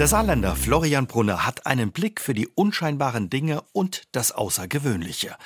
[0.00, 5.36] Der Saarländer Florian Brunner hat einen Blick für die unscheinbaren Dinge und das Außergewöhnliche.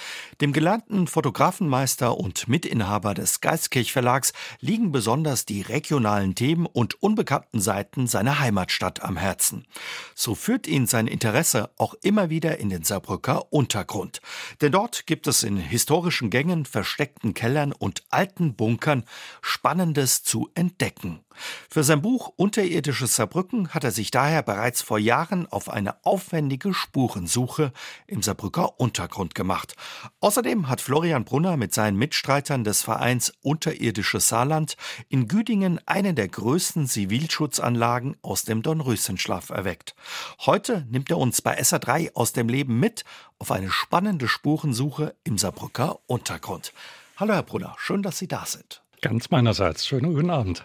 [0.41, 7.61] Dem gelernten Fotografenmeister und Mitinhaber des Geistkirch Verlags liegen besonders die regionalen Themen und unbekannten
[7.61, 9.67] Seiten seiner Heimatstadt am Herzen.
[10.15, 14.21] So führt ihn sein Interesse auch immer wieder in den Saarbrücker Untergrund.
[14.61, 19.03] Denn dort gibt es in historischen Gängen, versteckten Kellern und alten Bunkern
[19.43, 21.25] Spannendes zu entdecken.
[21.69, 26.75] Für sein Buch Unterirdisches Saarbrücken hat er sich daher bereits vor Jahren auf eine aufwendige
[26.75, 27.73] Spurensuche
[28.07, 29.75] im Saarbrücker Untergrund gemacht.
[30.21, 34.77] Außerdem hat Florian Brunner mit seinen Mitstreitern des Vereins Unterirdisches Saarland
[35.09, 39.95] in Güdingen eine der größten Zivilschutzanlagen aus dem Dornröschenschlaf erweckt.
[40.41, 43.05] Heute nimmt er uns bei SA3 aus dem Leben mit
[43.39, 46.73] auf eine spannende Spurensuche im Saarbrücker Untergrund.
[47.17, 48.83] Hallo Herr Brunner, schön, dass Sie da sind.
[49.01, 49.87] Ganz meinerseits.
[49.87, 50.65] Schönen guten Abend.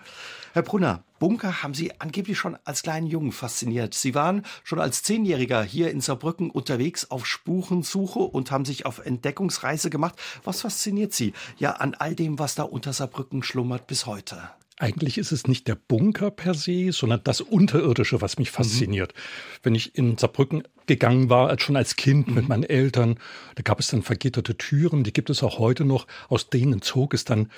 [0.54, 3.94] Herr Brunner, Bunker haben Sie angeblich schon als kleinen Jungen fasziniert.
[3.94, 9.06] Sie waren schon als Zehnjähriger hier in Saarbrücken unterwegs auf Spurensuche und haben sich auf
[9.06, 10.16] Entdeckungsreise gemacht.
[10.44, 14.50] Was fasziniert Sie ja an all dem, was da unter Saarbrücken schlummert bis heute?
[14.82, 18.56] Eigentlich ist es nicht der Bunker per se, sondern das Unterirdische, was mich mhm.
[18.56, 19.14] fasziniert.
[19.14, 19.60] Mhm.
[19.64, 22.36] Wenn ich in Saarbrücken gegangen war, als schon als Kind mhm.
[22.36, 23.20] mit meinen Eltern,
[23.56, 26.08] da gab es dann vergitterte Türen, die gibt es auch heute noch.
[26.30, 27.52] Aus denen zog es dann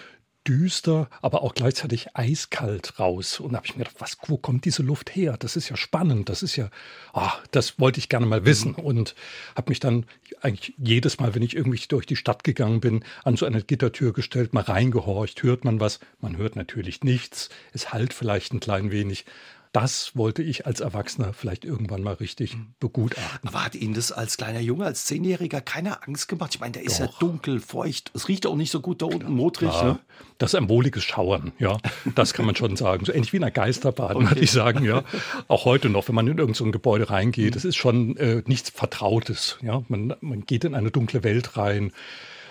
[0.47, 3.39] düster, aber auch gleichzeitig eiskalt raus.
[3.39, 5.38] Und da habe ich mir gedacht, was, wo kommt diese Luft her?
[5.38, 6.70] Das ist ja spannend, das ist ja,
[7.14, 8.72] ah, das wollte ich gerne mal wissen.
[8.72, 8.84] Mhm.
[8.84, 9.16] Und
[9.56, 10.06] habe mich dann
[10.42, 14.14] eigentlich jedes Mal, wenn ich irgendwie durch die Stadt gegangen bin, an so eine Gittertür
[14.14, 16.00] gestellt, mal reingehorcht, hört man was?
[16.19, 19.25] Man hört natürlich nichts, es halt vielleicht ein klein wenig
[19.72, 22.73] das wollte ich als Erwachsener vielleicht irgendwann mal richtig mhm.
[22.80, 23.47] begutachten.
[23.47, 26.53] Aber hat Ihnen das als kleiner Junge, als Zehnjähriger keine Angst gemacht?
[26.53, 27.05] Ich meine, der ist Doch.
[27.05, 28.11] ja dunkel, feucht.
[28.13, 29.72] Es riecht auch nicht so gut da unten, modrig.
[29.72, 30.00] Ja, ne?
[30.38, 31.78] Das ist ein wohliges Schauern, ja.
[32.16, 33.05] Das kann man schon sagen.
[33.05, 34.25] So ähnlich wie in einer Geisterbahn, okay.
[34.30, 35.03] würde ich sagen, ja.
[35.47, 37.69] Auch heute noch, wenn man in irgendein so Gebäude reingeht, es mhm.
[37.69, 39.57] ist schon äh, nichts Vertrautes.
[39.62, 41.91] Ja, man, man geht in eine dunkle Welt rein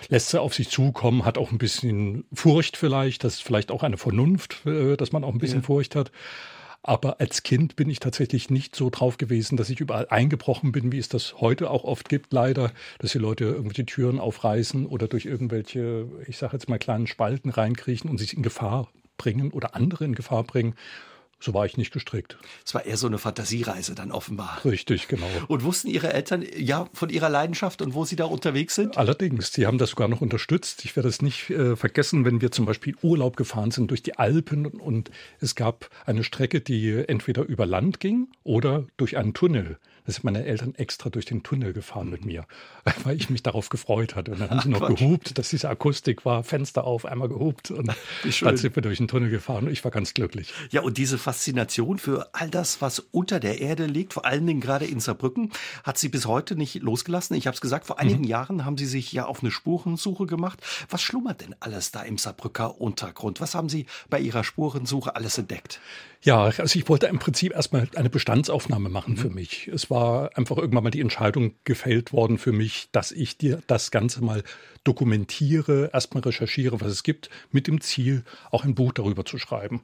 [0.08, 3.82] lässt sie auf sich zukommen, hat auch ein bisschen Furcht vielleicht, das ist vielleicht auch
[3.82, 5.66] eine Vernunft, äh, dass man auch ein bisschen ja.
[5.66, 6.10] Furcht hat.
[6.82, 10.92] Aber als Kind bin ich tatsächlich nicht so drauf gewesen, dass ich überall eingebrochen bin,
[10.92, 15.06] wie es das heute auch oft gibt, leider, dass die Leute irgendwelche Türen aufreißen oder
[15.06, 18.88] durch irgendwelche, ich sage jetzt mal, kleinen Spalten reinkriechen und sich in Gefahr
[19.18, 20.74] bringen oder andere in Gefahr bringen.
[21.40, 22.36] So war ich nicht gestrickt.
[22.66, 24.60] Es war eher so eine Fantasiereise dann offenbar.
[24.64, 25.26] Richtig, genau.
[25.48, 28.98] Und wussten Ihre Eltern ja von Ihrer Leidenschaft und wo Sie da unterwegs sind?
[28.98, 30.84] Allerdings, sie haben das sogar noch unterstützt.
[30.84, 34.18] Ich werde es nicht äh, vergessen, wenn wir zum Beispiel Urlaub gefahren sind durch die
[34.18, 39.78] Alpen und es gab eine Strecke, die entweder über Land ging oder durch einen Tunnel.
[40.06, 42.46] Da sind meine Eltern extra durch den Tunnel gefahren mit mir,
[43.04, 44.32] weil ich mich darauf gefreut hatte.
[44.32, 44.98] Und dann haben sie noch Quatsch.
[44.98, 49.08] gehupt, dass diese Akustik war, Fenster auf, einmal gehupt und dann sind wir durch den
[49.08, 50.52] Tunnel gefahren und ich war ganz glücklich.
[50.70, 54.60] Ja, und diese Faszination für all das, was unter der Erde liegt, vor allen Dingen
[54.60, 55.50] gerade in Saarbrücken,
[55.84, 57.36] hat sie bis heute nicht losgelassen.
[57.36, 58.28] Ich habe es gesagt, vor einigen mhm.
[58.28, 60.60] Jahren haben sie sich ja auf eine Spurensuche gemacht.
[60.88, 63.40] Was schlummert denn alles da im Saarbrücker Untergrund?
[63.40, 65.80] Was haben Sie bei Ihrer Spurensuche alles entdeckt?
[66.22, 69.18] Ja, also ich wollte im Prinzip erstmal eine Bestandsaufnahme machen mhm.
[69.18, 69.68] für mich.
[69.68, 73.90] Es war einfach irgendwann mal die Entscheidung gefällt worden für mich, dass ich dir das
[73.90, 74.42] Ganze mal
[74.84, 79.82] dokumentiere, erstmal recherchiere, was es gibt, mit dem Ziel, auch ein Buch darüber zu schreiben.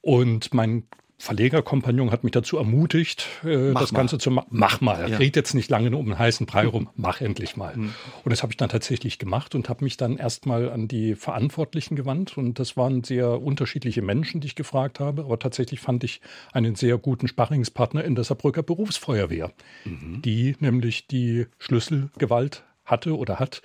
[0.00, 0.84] Und mein
[1.22, 3.98] Verlegerkompagnon hat mich dazu ermutigt, äh, das mal.
[4.00, 4.48] Ganze zu machen.
[4.50, 5.08] Mach mal.
[5.08, 5.18] Ja.
[5.18, 6.88] Red jetzt nicht lange um einen heißen Brei rum.
[6.96, 7.76] Mach endlich mal.
[7.76, 7.94] Mhm.
[8.24, 11.94] Und das habe ich dann tatsächlich gemacht und habe mich dann erstmal an die Verantwortlichen
[11.94, 12.36] gewandt.
[12.36, 15.22] Und das waren sehr unterschiedliche Menschen, die ich gefragt habe.
[15.22, 16.20] Aber tatsächlich fand ich
[16.52, 19.52] einen sehr guten Sparringspartner in der Saarbrücker Berufsfeuerwehr,
[19.84, 20.22] mhm.
[20.22, 23.62] die nämlich die Schlüsselgewalt hatte oder hat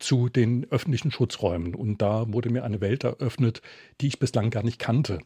[0.00, 1.76] zu den öffentlichen Schutzräumen.
[1.76, 3.62] Und da wurde mir eine Welt eröffnet,
[4.00, 5.20] die ich bislang gar nicht kannte.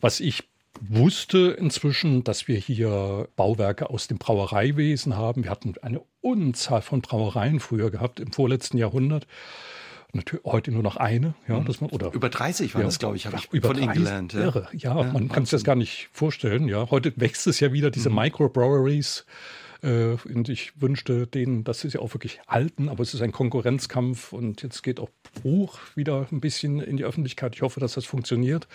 [0.00, 0.44] Was ich
[0.80, 5.44] wusste inzwischen, dass wir hier Bauwerke aus dem Brauereiwesen haben.
[5.44, 9.26] Wir hatten eine Unzahl von Brauereien früher gehabt im vorletzten Jahrhundert.
[10.12, 11.64] Natürlich heute nur noch eine, ja, mhm.
[11.64, 13.92] dass man, oder über 30 war ja, das, glaube ich, habe ich über von Ihnen
[13.92, 14.32] gelernt.
[14.32, 14.68] Ja, irre.
[14.72, 16.68] ja, ja man kann sich das gar nicht vorstellen.
[16.68, 18.16] Ja, heute wächst es ja wieder diese mhm.
[18.16, 19.26] Microbreweries.
[19.82, 23.32] Äh, und ich wünschte denen, dass sie sich auch wirklich halten, aber es ist ein
[23.32, 25.10] Konkurrenzkampf und jetzt geht auch
[25.42, 27.54] Buch wieder ein bisschen in die Öffentlichkeit.
[27.54, 28.66] Ich hoffe, dass das funktioniert.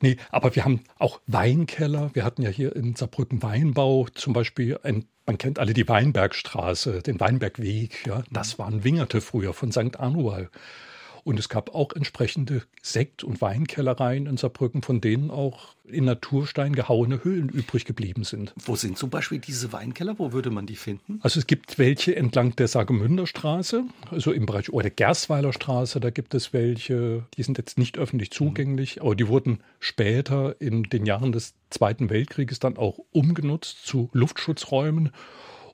[0.00, 2.10] Nee, aber wir haben auch Weinkeller.
[2.14, 7.02] Wir hatten ja hier in Saarbrücken Weinbau zum Beispiel ein man kennt alle die Weinbergstraße,
[7.02, 8.06] den Weinbergweg.
[8.06, 10.00] Ja, das waren Wingerte früher von St.
[10.00, 10.48] Anual.
[11.28, 16.74] Und es gab auch entsprechende Sekt- und Weinkellereien in Saarbrücken, von denen auch in Naturstein
[16.74, 18.54] gehauene Höhlen übrig geblieben sind.
[18.56, 20.18] Wo sind zum Beispiel diese Weinkeller?
[20.18, 21.20] Wo würde man die finden?
[21.22, 26.08] Also es gibt welche entlang der Sagemünder Straße, also im Bereich oder Gerstweiler Straße, da
[26.08, 29.02] gibt es welche, die sind jetzt nicht öffentlich zugänglich, mhm.
[29.02, 35.10] aber die wurden später in den Jahren des Zweiten Weltkrieges dann auch umgenutzt zu Luftschutzräumen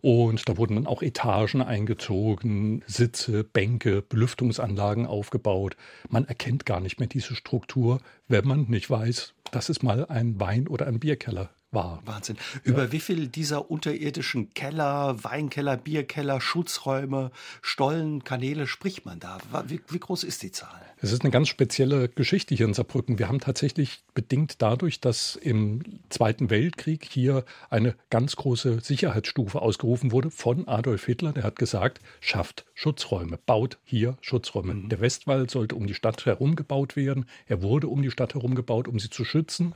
[0.04, 5.78] und da wurden dann auch Etagen eingezogen, Sitze, Bänke, Belüftungsanlagen aufgebaut.
[6.10, 10.38] Man erkennt gar nicht mehr diese Struktur, wenn man nicht weiß, dass es mal ein
[10.38, 12.00] Wein- oder ein Bierkeller war.
[12.04, 12.36] Wahnsinn.
[12.62, 12.92] Über ja.
[12.92, 17.30] wie viel dieser unterirdischen Keller, Weinkeller, Bierkeller, Schutzräume,
[17.62, 19.38] Stollen, Kanäle spricht man da?
[19.66, 20.80] Wie, wie, groß ist die Zahl?
[21.00, 23.18] Es ist eine ganz spezielle Geschichte hier in Saarbrücken.
[23.18, 30.12] Wir haben tatsächlich bedingt dadurch, dass im Zweiten Weltkrieg hier eine ganz große Sicherheitsstufe ausgerufen
[30.12, 31.32] wurde von Adolf Hitler.
[31.32, 34.74] Der hat gesagt, schafft Schutzräume, baut hier Schutzräume.
[34.74, 34.88] Mhm.
[34.88, 37.26] Der Westwall sollte um die Stadt herum gebaut werden.
[37.46, 39.74] Er wurde um die Stadt herum gebaut, um sie zu schützen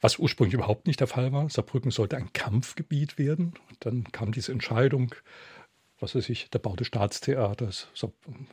[0.00, 1.48] was ursprünglich überhaupt nicht der Fall war.
[1.50, 3.54] Saarbrücken sollte ein Kampfgebiet werden.
[3.80, 5.14] Dann kam diese Entscheidung,
[6.00, 7.88] was weiß ich, der Bau des Staatstheaters.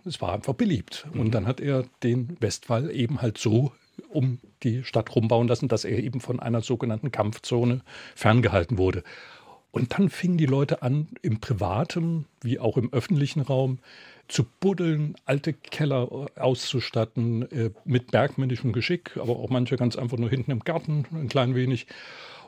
[0.06, 1.08] Es war einfach beliebt.
[1.14, 3.72] Und dann hat er den Westwall eben halt so
[4.10, 7.82] um die Stadt rumbauen lassen, dass er eben von einer sogenannten Kampfzone
[8.16, 9.04] ferngehalten wurde.
[9.76, 13.80] Und dann fingen die Leute an, im privaten wie auch im öffentlichen Raum
[14.30, 20.30] zu buddeln, alte Keller auszustatten äh, mit bergmännischem Geschick, aber auch manche ganz einfach nur
[20.30, 21.88] hinten im Garten ein klein wenig.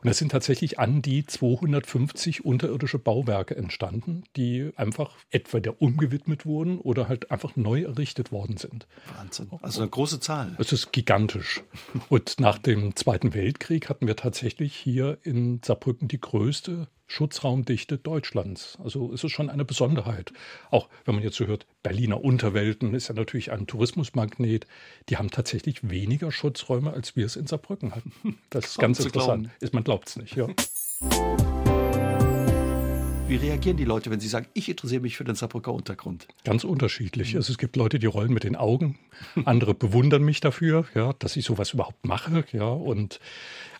[0.01, 6.45] Und es sind tatsächlich an die 250 unterirdische Bauwerke entstanden, die einfach etwa der umgewidmet
[6.45, 8.87] wurden oder halt einfach neu errichtet worden sind.
[9.17, 9.49] Wahnsinn.
[9.61, 10.55] Also eine große Zahl.
[10.59, 11.61] Es ist gigantisch.
[12.07, 18.77] Und nach dem Zweiten Weltkrieg hatten wir tatsächlich hier in Saarbrücken die größte Schutzraumdichte Deutschlands.
[18.83, 20.33] Also es ist schon eine Besonderheit.
[20.69, 24.67] Auch wenn man jetzt so hört, Berliner Unterwelten ist ja natürlich ein Tourismusmagnet.
[25.09, 28.11] Die haben tatsächlich weniger Schutzräume, als wir es in Saarbrücken hatten.
[28.49, 29.49] Das ist ganz interessant.
[29.59, 30.47] Ist, man glaubt es nicht, ja.
[33.27, 36.27] Wie reagieren die Leute, wenn sie sagen, ich interessiere mich für den Saarbrücker Untergrund?
[36.45, 37.35] Ganz unterschiedlich.
[37.35, 38.97] Also es gibt Leute, die rollen mit den Augen,
[39.45, 42.69] andere bewundern mich dafür, ja, dass ich sowas überhaupt mache, ja.
[42.69, 43.19] Und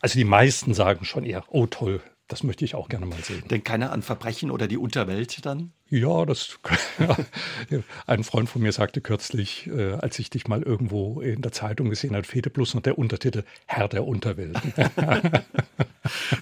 [0.01, 3.43] also die meisten sagen schon eher, oh toll, das möchte ich auch gerne mal sehen.
[3.49, 5.71] Denkt keiner an Verbrechen oder die Unterwelt dann?
[5.89, 6.59] Ja, das.
[8.07, 11.89] ein Freund von mir sagte kürzlich, äh, als ich dich mal irgendwo in der Zeitung
[11.89, 14.57] gesehen habe, fehlte bloß noch der Untertitel Herr der Unterwelt.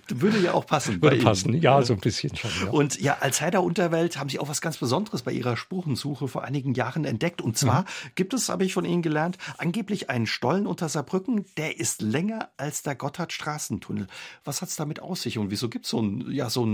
[0.10, 1.02] Würde ja auch passen.
[1.02, 1.62] Würde passen, Ihnen.
[1.62, 2.52] ja, so ein bisschen schon.
[2.64, 2.72] Ja.
[2.72, 6.28] Und ja, als Herr der Unterwelt haben Sie auch was ganz Besonderes bei Ihrer Spurensuche
[6.28, 7.42] vor einigen Jahren entdeckt.
[7.42, 7.86] Und zwar mhm.
[8.16, 12.50] gibt es, habe ich von Ihnen gelernt, angeblich einen Stollen unter Saarbrücken, der ist länger
[12.58, 14.08] als der Gotthardstraßentunnel.
[14.44, 16.68] Was hat es damit aus sich und wieso gibt es so einen ja, so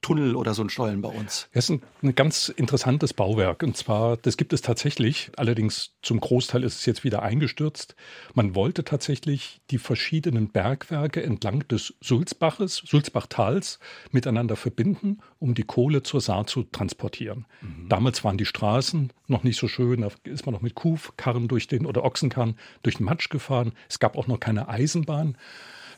[0.00, 1.48] Tunnel oder so einen Stollen bei uns?
[1.52, 3.62] Das ist ein, ein ganz interessantes Bauwerk.
[3.62, 7.96] Und zwar, das gibt es tatsächlich, allerdings zum Großteil ist es jetzt wieder eingestürzt.
[8.34, 13.78] Man wollte tatsächlich die verschiedenen Bergwerke entlang des Sulzbaches, Sulzbachtals
[14.12, 17.46] miteinander verbinden, um die Kohle zur Saar zu transportieren.
[17.60, 17.88] Mhm.
[17.88, 21.66] Damals waren die Straßen noch nicht so schön, da ist man noch mit Kuhkarren durch
[21.66, 23.72] den oder Ochsenkarren durch den Matsch gefahren.
[23.88, 25.36] Es gab auch noch keine Eisenbahn.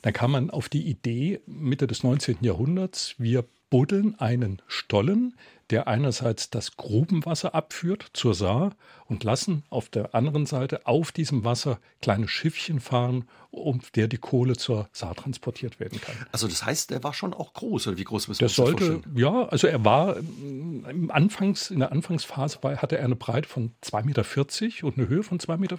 [0.03, 2.39] Dann kam man auf die Idee Mitte des 19.
[2.41, 5.35] Jahrhunderts, wir buddeln einen Stollen,
[5.71, 8.77] der einerseits das Grubenwasser abführt zur Saar
[9.07, 14.19] und lassen auf der anderen Seite auf diesem Wasser kleine Schiffchen fahren, um der die
[14.19, 16.15] Kohle zur Saar transportiert werden kann.
[16.31, 19.03] Also das heißt, der war schon auch groß, oder wie groß müssen wir das sollte,
[19.15, 23.73] Ja, also er war im Anfangs, in der Anfangsphase war, hatte er eine Breite von
[23.83, 25.77] 2,40 Meter und eine Höhe von 2,40 Meter.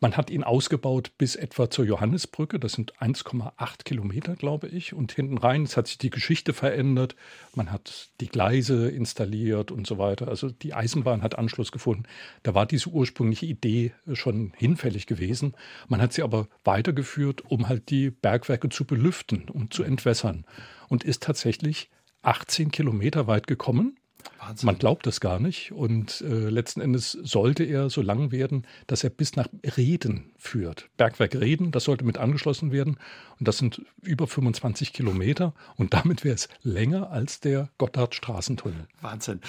[0.00, 2.60] Man hat ihn ausgebaut bis etwa zur Johannesbrücke.
[2.60, 4.92] Das sind 1,8 Kilometer, glaube ich.
[4.92, 7.16] Und hinten rein, hat sich die Geschichte verändert.
[7.56, 10.28] Man hat die Gleise installiert und so weiter.
[10.28, 12.04] Also die Eisenbahn hat Anschluss gefunden.
[12.44, 15.54] Da war diese ursprüngliche Idee schon hinfällig gewesen.
[15.88, 20.44] Man hat sie aber weitergeführt, um halt die Bergwerke zu belüften und zu entwässern.
[20.88, 21.90] Und ist tatsächlich
[22.22, 23.97] 18 Kilometer weit gekommen.
[24.38, 24.66] Wahnsinn.
[24.66, 25.72] Man glaubt das gar nicht.
[25.72, 30.88] Und äh, letzten Endes sollte er so lang werden, dass er bis nach Reden führt.
[30.96, 32.98] Bergwerk Reden, das sollte mit angeschlossen werden.
[33.38, 35.54] Und das sind über 25 Kilometer.
[35.76, 38.86] Und damit wäre es länger als der Gotthardstraßentunnel.
[39.00, 39.40] Wahnsinn.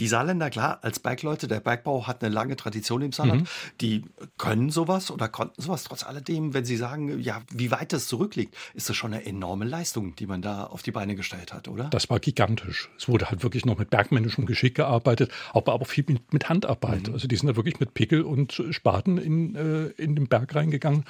[0.00, 3.42] Die Saarländer, klar, als Bergleute, der Bergbau hat eine lange Tradition im Saarland.
[3.42, 3.46] Mhm.
[3.82, 4.04] Die
[4.38, 5.84] können sowas oder konnten sowas.
[5.84, 9.66] Trotz alledem, wenn Sie sagen, ja, wie weit das zurückliegt, ist das schon eine enorme
[9.66, 11.84] Leistung, die man da auf die Beine gestellt hat, oder?
[11.90, 12.88] Das war gigantisch.
[12.96, 17.08] Es wurde halt wirklich noch mit bergmännischem Geschick gearbeitet, aber auch viel mit, mit Handarbeit.
[17.08, 17.12] Mhm.
[17.12, 21.04] Also die sind da wirklich mit Pickel und Spaten in, äh, in den Berg reingegangen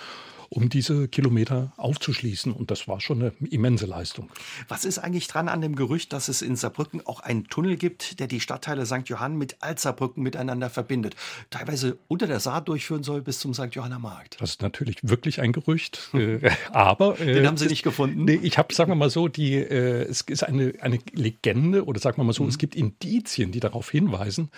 [0.50, 2.52] um diese Kilometer aufzuschließen.
[2.52, 4.28] Und das war schon eine immense Leistung.
[4.69, 8.19] Was ist eigentlich dran an dem Gerücht, dass es in Saarbrücken auch einen Tunnel gibt,
[8.19, 9.07] der die Stadtteile St.
[9.09, 11.14] Johann mit Altsaarbrücken miteinander verbindet?
[11.50, 13.69] Teilweise unter der Saar durchführen soll bis zum St.
[13.71, 14.38] Johanner Markt.
[14.40, 16.11] Das ist natürlich wirklich ein Gerücht.
[16.21, 17.19] Äh, aber.
[17.21, 18.25] Äh, Den haben Sie nicht gefunden?
[18.25, 21.99] Nee, ich habe, sagen wir mal so, die, äh, es ist eine, eine Legende oder
[21.99, 22.50] sagen wir mal so, mhm.
[22.50, 24.50] es gibt Indizien, die darauf hinweisen,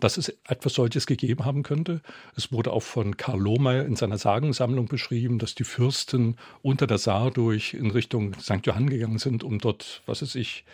[0.00, 2.00] dass es etwas solches gegeben haben könnte.
[2.36, 6.98] Es wurde auch von Karl Lohmeier in seiner Sagensammlung beschrieben, dass die Fürsten unter der
[6.98, 8.64] Saar durch in Richtung St.
[8.64, 10.64] Johann gegangen sind, um dort, was weiß ich,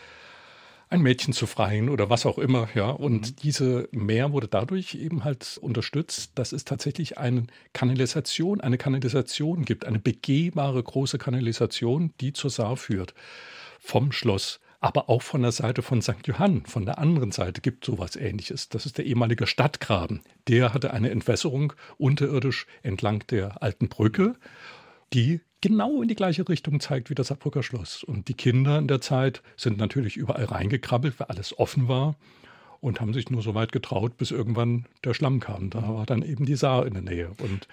[0.90, 2.90] ein Mädchen zu freien oder was auch immer, ja.
[2.90, 3.36] Und mhm.
[3.42, 9.86] diese Meer wurde dadurch eben halt unterstützt, dass es tatsächlich eine Kanalisation, eine Kanalisation gibt,
[9.86, 13.14] eine begehbare große Kanalisation, die zur Saar führt.
[13.80, 16.26] Vom Schloss aber auch von der Seite von St.
[16.26, 18.68] Johann, von der anderen Seite gibt sowas ähnliches.
[18.68, 20.20] Das ist der ehemalige Stadtgraben.
[20.46, 24.34] Der hatte eine Entwässerung unterirdisch entlang der alten Brücke,
[25.14, 28.04] die genau in die gleiche Richtung zeigt wie das Saarbrücker Schloss.
[28.04, 32.16] Und die Kinder in der Zeit sind natürlich überall reingekrabbelt, weil alles offen war
[32.82, 35.70] und haben sich nur so weit getraut, bis irgendwann der Schlamm kam.
[35.70, 37.30] Da war dann eben die Saar in der Nähe.
[37.38, 37.68] Und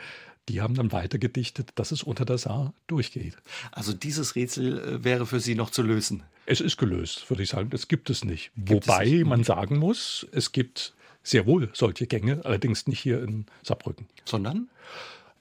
[0.51, 3.37] die haben dann weiter gedichtet, dass es unter der Saar durchgeht.
[3.71, 6.23] Also dieses Rätsel äh, wäre für Sie noch zu lösen.
[6.45, 7.69] Es ist gelöst, würde ich sagen.
[7.69, 8.51] Das gibt es nicht.
[8.57, 9.25] Gibt Wobei es nicht.
[9.25, 10.93] man sagen muss, es gibt
[11.23, 14.07] sehr wohl solche Gänge, allerdings nicht hier in Saarbrücken.
[14.25, 14.69] Sondern?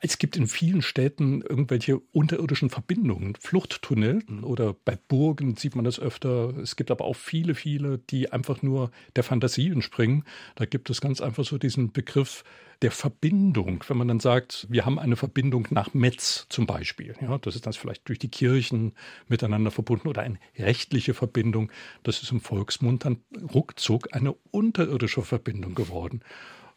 [0.02, 6.00] Es gibt in vielen Städten irgendwelche unterirdischen Verbindungen, Fluchttunnel oder bei Burgen sieht man das
[6.00, 6.57] öfter.
[6.57, 10.25] Es gibt aber auch viele, viele, die einfach nur der Fantasie entspringen.
[10.54, 12.45] Da gibt es ganz einfach so diesen Begriff
[12.80, 13.85] der Verbindung.
[13.88, 17.66] Wenn man dann sagt, wir haben eine Verbindung nach Metz zum Beispiel, ja, das ist
[17.66, 18.95] dann vielleicht durch die Kirchen
[19.28, 21.71] miteinander verbunden oder eine rechtliche Verbindung.
[22.04, 23.19] Das ist im Volksmund dann
[23.52, 26.23] ruckzuck eine unterirdische Verbindung geworden.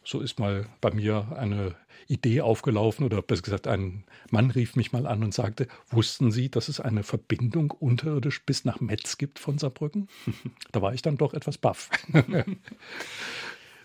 [0.04, 1.74] So ist mal bei mir eine
[2.08, 6.50] Idee aufgelaufen oder besser gesagt, ein Mann rief mich mal an und sagte, wussten Sie,
[6.50, 10.08] dass es eine Verbindung unterirdisch bis nach Metz gibt von Saarbrücken?
[10.72, 11.90] da war ich dann doch etwas baff.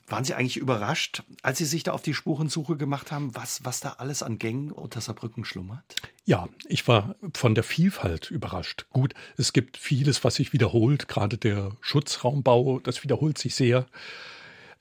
[0.08, 3.80] Waren Sie eigentlich überrascht, als Sie sich da auf die Spurensuche gemacht haben, was, was
[3.80, 5.84] da alles an Gängen unter Saarbrücken schlummert?
[6.26, 8.88] Ja, ich war von der Vielfalt überrascht.
[8.90, 13.86] Gut, es gibt vieles, was sich wiederholt, gerade der Schutzraumbau, das wiederholt sich sehr.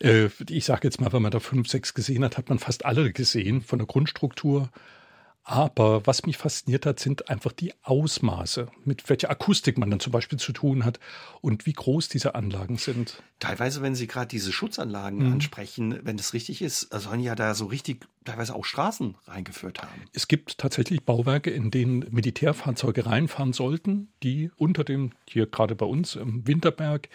[0.02, 2.84] Äh, ich sage jetzt mal, wenn man da fünf, sechs gesehen hat, hat man fast
[2.84, 4.70] alle gesehen von der Grundstruktur.
[5.48, 10.12] Aber was mich fasziniert hat, sind einfach die Ausmaße, mit welcher Akustik man dann zum
[10.12, 11.00] Beispiel zu tun hat
[11.40, 13.22] und wie groß diese Anlagen sind.
[13.38, 15.32] Teilweise, wenn Sie gerade diese Schutzanlagen mhm.
[15.32, 20.02] ansprechen, wenn das richtig ist, sollen ja da so richtig teilweise auch Straßen reingeführt haben.
[20.12, 25.86] Es gibt tatsächlich Bauwerke, in denen Militärfahrzeuge reinfahren sollten, die unter dem, hier gerade bei
[25.86, 27.08] uns im Winterberg,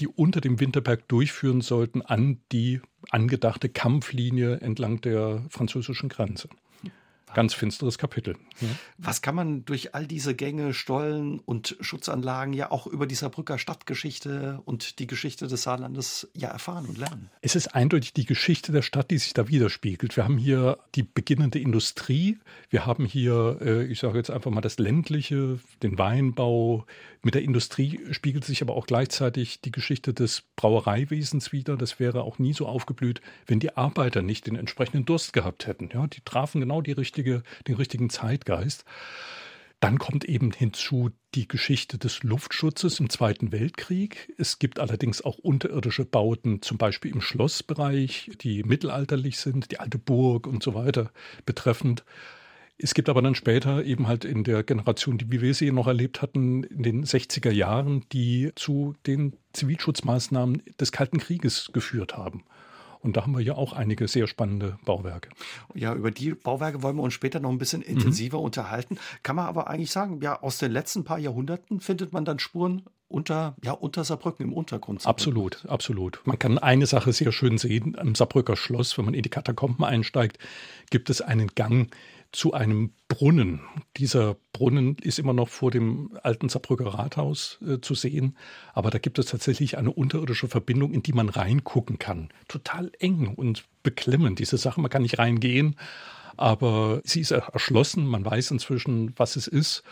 [0.00, 6.48] die unter dem Winterberg durchführen sollten an die angedachte Kampflinie entlang der französischen Grenze.
[7.34, 8.36] Ganz finsteres Kapitel.
[8.60, 8.68] Ja.
[8.98, 13.58] Was kann man durch all diese Gänge, Stollen und Schutzanlagen ja auch über die Saarbrücker
[13.58, 17.30] Stadtgeschichte und die Geschichte des Saarlandes ja erfahren und lernen?
[17.42, 20.16] Es ist eindeutig die Geschichte der Stadt, die sich da widerspiegelt.
[20.16, 22.38] Wir haben hier die beginnende Industrie,
[22.70, 26.86] wir haben hier, äh, ich sage jetzt einfach mal das ländliche, den Weinbau.
[27.22, 31.76] Mit der Industrie spiegelt sich aber auch gleichzeitig die Geschichte des Brauereiwesens wieder.
[31.76, 35.88] Das wäre auch nie so aufgeblüht, wenn die Arbeiter nicht den entsprechenden Durst gehabt hätten.
[35.92, 38.84] Ja, die trafen genau die richtige richtige, den richtigen Zeitgeist.
[39.80, 44.32] Dann kommt eben hinzu die Geschichte des Luftschutzes im Zweiten Weltkrieg.
[44.38, 49.98] Es gibt allerdings auch unterirdische Bauten, zum Beispiel im Schlossbereich, die mittelalterlich sind, die alte
[49.98, 51.10] Burg und so weiter
[51.44, 52.04] betreffend.
[52.78, 56.22] Es gibt aber dann später eben halt in der Generation, die wir sie noch erlebt
[56.22, 62.44] hatten, in den 60er Jahren, die zu den Zivilschutzmaßnahmen des Kalten Krieges geführt haben.
[63.04, 65.28] Und da haben wir ja auch einige sehr spannende Bauwerke.
[65.74, 67.96] Ja, über die Bauwerke wollen wir uns später noch ein bisschen mhm.
[67.96, 68.44] intensiver mhm.
[68.44, 68.98] unterhalten.
[69.22, 72.82] Kann man aber eigentlich sagen, ja, aus den letzten paar Jahrhunderten findet man dann Spuren
[73.08, 75.06] unter, ja, unter Saarbrücken im Untergrund.
[75.06, 76.20] Absolut, absolut.
[76.24, 77.94] Man kann eine Sache sehr schön sehen.
[77.98, 80.38] Am Saarbrücker Schloss, wenn man in die Katakomben einsteigt,
[80.88, 81.94] gibt es einen Gang,
[82.34, 83.60] zu einem Brunnen.
[83.96, 88.36] Dieser Brunnen ist immer noch vor dem alten Saarbrücker Rathaus äh, zu sehen,
[88.72, 92.30] aber da gibt es tatsächlich eine unterirdische Verbindung, in die man reingucken kann.
[92.48, 94.80] Total eng und beklemmend, diese Sache.
[94.80, 95.76] Man kann nicht reingehen,
[96.36, 99.84] aber sie ist erschlossen, man weiß inzwischen, was es ist.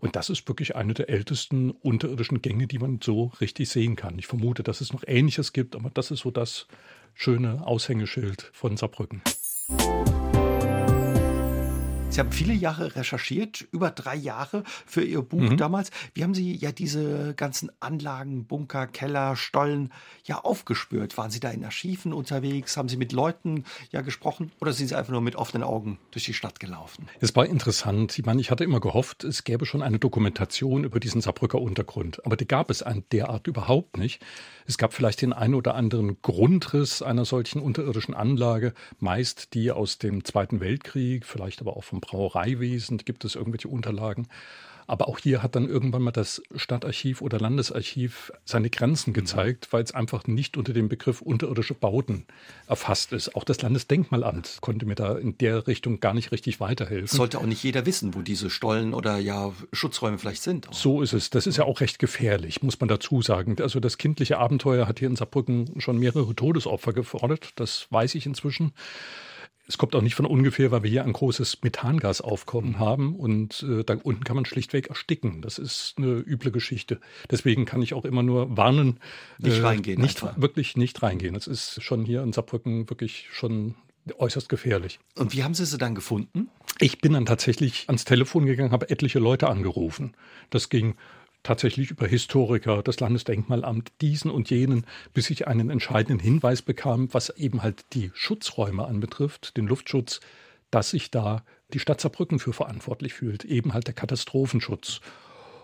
[0.00, 4.18] Und das ist wirklich eine der ältesten unterirdischen Gänge, die man so richtig sehen kann.
[4.18, 6.66] Ich vermute, dass es noch Ähnliches gibt, aber das ist so das
[7.12, 9.20] schöne Aushängeschild von Saarbrücken.
[12.10, 15.56] Sie haben viele Jahre recherchiert, über drei Jahre für Ihr Buch mhm.
[15.56, 15.92] damals.
[16.12, 19.92] Wie haben Sie ja diese ganzen Anlagen, Bunker, Keller, Stollen
[20.24, 21.16] ja aufgespürt?
[21.16, 22.76] Waren Sie da in Archiven unterwegs?
[22.76, 23.62] Haben Sie mit Leuten
[23.92, 27.08] ja gesprochen oder sind Sie einfach nur mit offenen Augen durch die Stadt gelaufen?
[27.20, 28.18] Es war interessant.
[28.18, 32.26] Ich meine, ich hatte immer gehofft, es gäbe schon eine Dokumentation über diesen Saarbrücker Untergrund.
[32.26, 34.20] Aber die gab es an der Art überhaupt nicht.
[34.66, 39.98] Es gab vielleicht den einen oder anderen Grundriss einer solchen unterirdischen Anlage, meist die aus
[39.98, 44.28] dem Zweiten Weltkrieg, vielleicht aber auch vom Brauereiwesen, gibt es irgendwelche Unterlagen.
[44.90, 49.84] Aber auch hier hat dann irgendwann mal das Stadtarchiv oder Landesarchiv seine Grenzen gezeigt, weil
[49.84, 52.24] es einfach nicht unter dem Begriff unterirdische Bauten
[52.66, 53.36] erfasst ist.
[53.36, 57.16] Auch das Landesdenkmalamt konnte mir da in der Richtung gar nicht richtig weiterhelfen.
[57.16, 60.66] Sollte auch nicht jeder wissen, wo diese Stollen oder ja Schutzräume vielleicht sind.
[60.72, 61.30] So ist es.
[61.30, 63.54] Das ist ja auch recht gefährlich, muss man dazu sagen.
[63.60, 67.52] Also das kindliche Abenteuer hat hier in Saarbrücken schon mehrere Todesopfer gefordert.
[67.54, 68.72] Das weiß ich inzwischen.
[69.70, 73.84] Es kommt auch nicht von ungefähr, weil wir hier ein großes Methangagaufkommen haben und äh,
[73.84, 75.42] da unten kann man schlichtweg ersticken.
[75.42, 76.98] Das ist eine üble Geschichte.
[77.30, 78.98] Deswegen kann ich auch immer nur warnen,
[79.38, 80.00] nicht äh, reingehen.
[80.00, 80.42] Nicht einfach.
[80.42, 81.34] wirklich nicht reingehen.
[81.34, 83.76] Das ist schon hier in Saarbrücken wirklich schon
[84.18, 84.98] äußerst gefährlich.
[85.16, 86.48] Und wie haben Sie sie dann gefunden?
[86.80, 90.16] Ich bin dann tatsächlich ans Telefon gegangen, habe etliche Leute angerufen.
[90.50, 90.96] Das ging
[91.42, 97.30] tatsächlich über Historiker, das Landesdenkmalamt, diesen und jenen, bis ich einen entscheidenden Hinweis bekam, was
[97.30, 100.20] eben halt die Schutzräume anbetrifft, den Luftschutz,
[100.70, 105.00] dass sich da die Stadt Saarbrücken für verantwortlich fühlt, eben halt der Katastrophenschutz.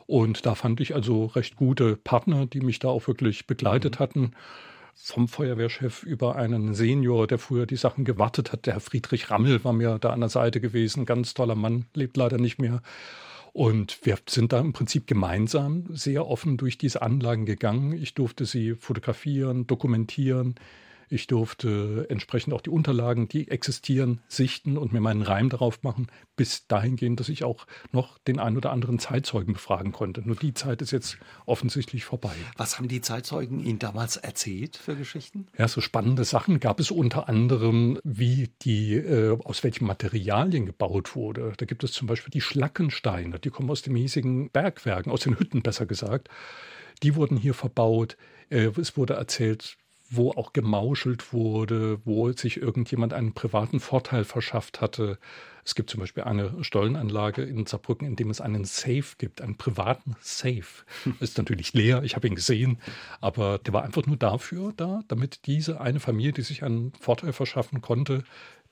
[0.07, 3.99] Und da fand ich also recht gute Partner, die mich da auch wirklich begleitet mhm.
[3.99, 4.31] hatten.
[4.95, 8.65] Vom Feuerwehrchef über einen Senior, der früher die Sachen gewartet hat.
[8.65, 11.05] Der Herr Friedrich Rammel war mir da an der Seite gewesen.
[11.05, 12.81] Ganz toller Mann, lebt leider nicht mehr.
[13.57, 17.95] Und wir sind da im Prinzip gemeinsam sehr offen durch diese Anlagen gegangen.
[17.95, 20.57] Ich durfte sie fotografieren, dokumentieren.
[21.09, 26.09] Ich durfte entsprechend auch die Unterlagen, die existieren, sichten und mir meinen Reim darauf machen,
[26.35, 30.23] bis dahin gehen, dass ich auch noch den ein oder anderen Zeitzeugen befragen konnte.
[30.23, 32.35] Nur die Zeit ist jetzt offensichtlich vorbei.
[32.57, 35.47] Was haben die Zeitzeugen Ihnen damals erzählt für Geschichten?
[35.57, 41.15] Ja, so spannende Sachen gab es unter anderem, wie die, äh, aus welchen Materialien gebaut
[41.15, 41.53] wurde.
[41.57, 45.39] Da gibt es zum Beispiel die Schlackensteine, die kommen aus den hiesigen Bergwerken, aus den
[45.39, 46.29] Hütten besser gesagt.
[47.03, 48.17] Die wurden hier verbaut.
[48.51, 49.77] Äh, es wurde erzählt,
[50.11, 55.19] wo auch gemauschelt wurde, wo sich irgendjemand einen privaten Vorteil verschafft hatte.
[55.65, 59.57] Es gibt zum Beispiel eine Stollenanlage in Saarbrücken, in dem es einen Safe gibt, einen
[59.57, 60.85] privaten Safe.
[61.21, 62.79] Ist natürlich leer, ich habe ihn gesehen,
[63.21, 67.33] aber der war einfach nur dafür da, damit diese eine Familie, die sich einen Vorteil
[67.33, 68.23] verschaffen konnte,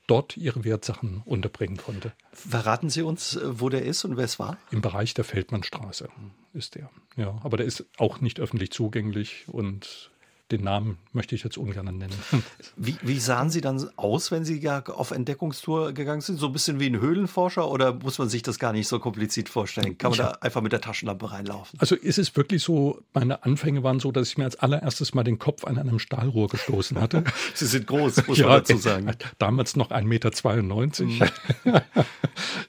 [0.07, 2.13] dort ihre Wertsachen unterbringen konnte.
[2.31, 4.57] Verraten Sie uns, äh, wo der ist und wer es war?
[4.71, 6.09] Im Bereich der Feldmannstraße
[6.53, 6.89] ist der.
[7.17, 10.11] Ja, aber der ist auch nicht öffentlich zugänglich und
[10.51, 12.13] den Namen möchte ich jetzt ungern nennen.
[12.75, 16.37] Wie, wie, sahen Sie dann aus, wenn Sie ja auf Entdeckungstour gegangen sind?
[16.37, 19.49] So ein bisschen wie ein Höhlenforscher oder muss man sich das gar nicht so kompliziert
[19.49, 19.97] vorstellen?
[19.97, 20.31] Kann man ja.
[20.31, 21.79] da einfach mit der Taschenlampe reinlaufen?
[21.79, 25.23] Also ist es wirklich so, meine Anfänge waren so, dass ich mir als allererstes mal
[25.23, 27.23] den Kopf an einem Stahlrohr gestoßen hatte.
[27.55, 29.11] Sie sind groß, muss ja, man dazu sagen.
[29.39, 31.31] Damals noch 1,92 Meter.
[31.63, 31.81] Mhm.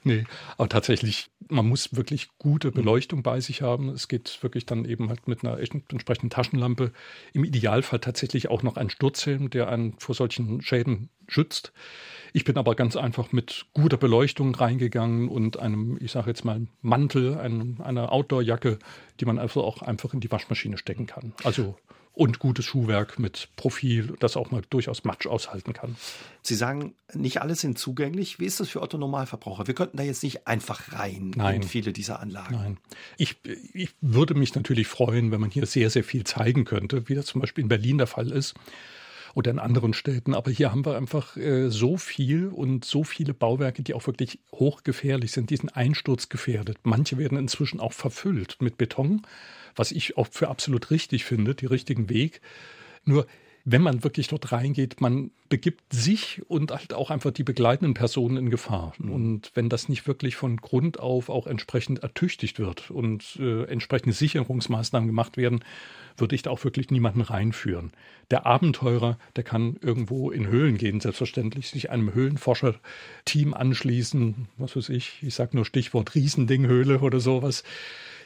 [0.03, 0.23] nee,
[0.57, 3.89] aber tatsächlich, man muss wirklich gute Beleuchtung bei sich haben.
[3.89, 6.91] Es geht wirklich dann eben halt mit einer entsprechenden Taschenlampe.
[7.33, 11.73] Im Ideal Idealfall tatsächlich auch noch ein Sturzhelm, der einen vor solchen Schäden schützt.
[12.33, 16.67] Ich bin aber ganz einfach mit guter Beleuchtung reingegangen und einem, ich sage jetzt mal,
[16.81, 18.79] Mantel, einem, einer Outdoor-Jacke,
[19.19, 21.33] die man einfach auch einfach in die Waschmaschine stecken kann.
[21.43, 21.75] Also
[22.17, 25.95] und gutes Schuhwerk mit Profil, das auch mal durchaus Matsch aushalten kann.
[26.41, 28.39] Sie sagen, nicht alle sind zugänglich.
[28.39, 29.67] Wie ist das für Otto Normalverbraucher?
[29.67, 31.57] Wir könnten da jetzt nicht einfach rein Nein.
[31.57, 32.55] in viele dieser Anlagen.
[32.55, 32.77] Nein.
[33.17, 33.35] Ich,
[33.73, 37.27] ich würde mich natürlich freuen, wenn man hier sehr, sehr viel zeigen könnte, wie das
[37.27, 38.55] zum Beispiel in Berlin der Fall ist
[39.35, 40.33] oder in anderen Städten.
[40.33, 44.39] Aber hier haben wir einfach äh, so viel und so viele Bauwerke, die auch wirklich
[44.51, 46.79] hochgefährlich sind, die sind einsturzgefährdet.
[46.81, 49.21] Manche werden inzwischen auch verfüllt mit Beton
[49.77, 52.41] was ich auch für absolut richtig finde, die richtigen Weg.
[53.05, 53.25] Nur
[53.69, 58.37] wenn man wirklich dort reingeht, man begibt sich und halt auch einfach die begleitenden Personen
[58.37, 58.93] in Gefahr.
[58.97, 59.11] Mhm.
[59.11, 64.15] Und wenn das nicht wirklich von Grund auf auch entsprechend ertüchtigt wird und äh, entsprechende
[64.15, 65.65] Sicherungsmaßnahmen gemacht werden,
[66.15, 67.91] würde ich da auch wirklich niemanden reinführen.
[68.31, 74.87] Der Abenteurer, der kann irgendwo in Höhlen gehen, selbstverständlich, sich einem Höhlenforscher-Team anschließen, was weiß
[74.89, 77.65] ich, ich sage nur Stichwort Riesendinghöhle oder sowas.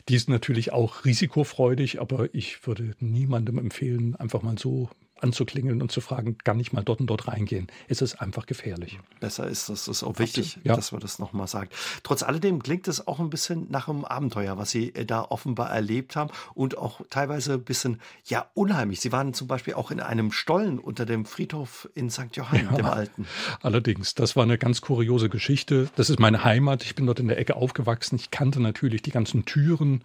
[0.10, 4.90] Die ist natürlich auch risikofreudig, aber ich würde niemandem empfehlen, einfach mal so
[5.22, 7.68] anzuklingeln und zu fragen, kann ich mal dort und dort reingehen?
[7.88, 9.00] Es ist einfach gefährlich.
[9.20, 10.76] Besser ist das, das ist auch wichtig, ja.
[10.76, 11.74] dass man das nochmal sagt.
[12.04, 15.70] Trotz alledem klingt es auch ein bisschen nach einem Abenteuer, was Sie äh, da offenbar
[15.70, 19.00] erlebt haben und auch teilweise ein bisschen, ja, unheimlich.
[19.00, 22.36] Sie waren zum Beispiel auch in einem Stollen unter dem Friedhof in St.
[22.36, 23.28] Johann, ja, dem Alten.
[23.62, 25.90] Allerdings, das war eine ganz kuriose Geschichte.
[25.96, 26.84] Das ist meine Heimat.
[26.84, 28.16] Ich bin dort in der Ecke aufgewachsen.
[28.16, 30.04] Ich kannte natürlich die ganzen Türen,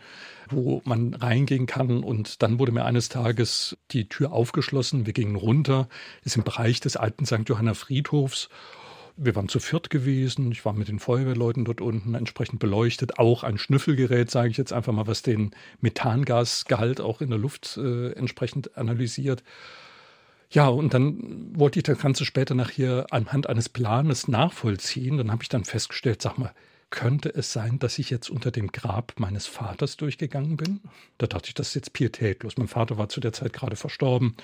[0.51, 2.03] wo man reingehen kann.
[2.03, 5.07] Und dann wurde mir eines Tages die Tür aufgeschlossen.
[5.07, 5.89] Wir gingen runter.
[6.25, 7.49] Ist im Bereich des alten St.
[7.49, 8.49] Johanna Friedhofs.
[9.19, 10.53] Wir waren zu viert gewesen.
[10.53, 13.19] Ich war mit den Feuerwehrleuten dort unten entsprechend beleuchtet.
[13.19, 17.79] Auch ein Schnüffelgerät, sage ich jetzt einfach mal, was den Methangasgehalt auch in der Luft
[17.79, 19.43] äh, entsprechend analysiert.
[20.51, 25.17] Ja, und dann wollte ich das Ganze später nachher anhand eines Planes nachvollziehen.
[25.17, 26.53] Dann habe ich dann festgestellt, sag mal,
[26.91, 30.81] könnte es sein, dass ich jetzt unter dem Grab meines Vaters durchgegangen bin?
[31.19, 32.57] Da dachte ich, das ist jetzt pietätlos.
[32.57, 34.37] Mein Vater war zu der Zeit gerade verstorben.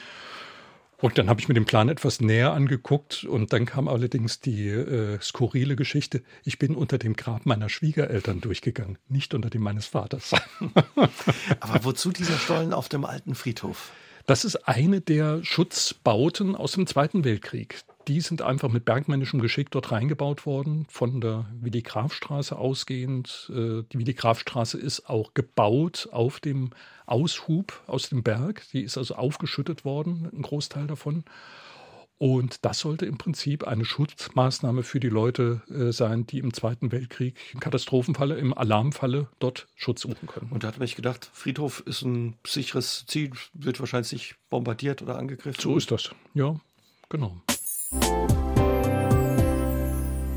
[1.02, 4.68] Und dann habe ich mir den Plan etwas näher angeguckt und dann kam allerdings die
[4.68, 9.86] äh, skurrile Geschichte, ich bin unter dem Grab meiner Schwiegereltern durchgegangen, nicht unter dem meines
[9.86, 10.30] Vaters.
[11.60, 13.90] Aber wozu dieser Stollen auf dem alten Friedhof?
[14.26, 17.80] Das ist eine der Schutzbauten aus dem Zweiten Weltkrieg.
[18.08, 23.50] Die sind einfach mit bergmännischem Geschick dort reingebaut worden, von der Willi-Graf-Straße ausgehend.
[23.50, 26.70] Äh, die Willi-Graf-Straße ist auch gebaut auf dem
[27.06, 28.64] Aushub aus dem Berg.
[28.72, 31.24] Die ist also aufgeschüttet worden, ein Großteil davon.
[32.18, 36.92] Und das sollte im Prinzip eine Schutzmaßnahme für die Leute äh, sein, die im Zweiten
[36.92, 40.52] Weltkrieg im Katastrophenfalle, im Alarmfalle dort Schutz suchen können.
[40.52, 45.02] Und da hat man sich gedacht, Friedhof ist ein sicheres Ziel, wird wahrscheinlich nicht bombardiert
[45.02, 45.60] oder angegriffen.
[45.60, 46.60] So ist das, ja,
[47.08, 47.42] genau.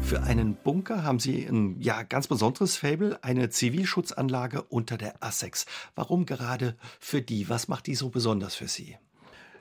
[0.06, 5.66] Für einen Bunker haben Sie ein ja, ganz besonderes Fable, eine Zivilschutzanlage unter der Essex.
[5.96, 7.50] Warum gerade für die?
[7.50, 8.98] Was macht die so besonders für Sie?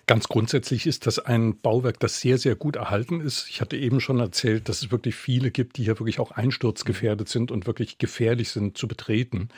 [0.07, 3.49] Ganz grundsätzlich ist das ein Bauwerk, das sehr, sehr gut erhalten ist.
[3.49, 7.31] Ich hatte eben schon erzählt, dass es wirklich viele gibt, die hier wirklich auch einsturzgefährdet
[7.31, 9.49] sind und wirklich gefährlich sind zu betreten.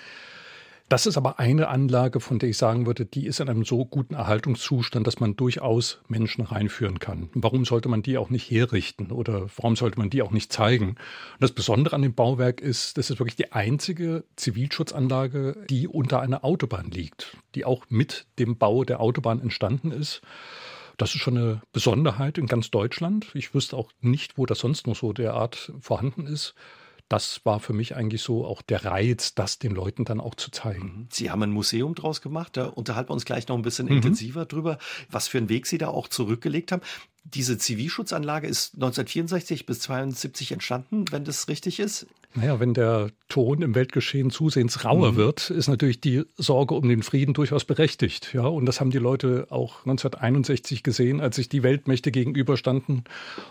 [0.89, 3.85] Das ist aber eine Anlage, von der ich sagen würde, die ist in einem so
[3.85, 7.29] guten Erhaltungszustand, dass man durchaus Menschen reinführen kann.
[7.35, 10.91] Warum sollte man die auch nicht herrichten oder warum sollte man die auch nicht zeigen?
[10.91, 10.99] Und
[11.41, 16.45] das Besondere an dem Bauwerk ist, das ist wirklich die einzige Zivilschutzanlage, die unter einer
[16.45, 20.23] Autobahn liegt, die auch mit dem Bau der Autobahn entstanden ist.
[20.99, 23.35] Das ist schon eine Besonderheit in ganz Deutschland.
[23.35, 26.55] Ich wüsste auch nicht, wo das sonst noch so derart vorhanden ist
[27.09, 30.51] das war für mich eigentlich so auch der Reiz, das den Leuten dann auch zu
[30.51, 30.85] zeigen.
[30.85, 31.09] Mhm.
[31.11, 33.97] Sie haben ein Museum draus gemacht, da unterhalten wir uns gleich noch ein bisschen mhm.
[33.97, 34.79] intensiver drüber,
[35.11, 36.83] was für einen Weg Sie da auch zurückgelegt haben.
[37.35, 42.07] Diese Zivilschutzanlage ist 1964 bis 1972 entstanden, wenn das richtig ist.
[42.35, 45.17] Naja, wenn der Ton im Weltgeschehen zusehends rauer mhm.
[45.17, 48.33] wird, ist natürlich die Sorge um den Frieden durchaus berechtigt.
[48.35, 53.05] Ja, und das haben die Leute auch 1961 gesehen, als sich die Weltmächte gegenüberstanden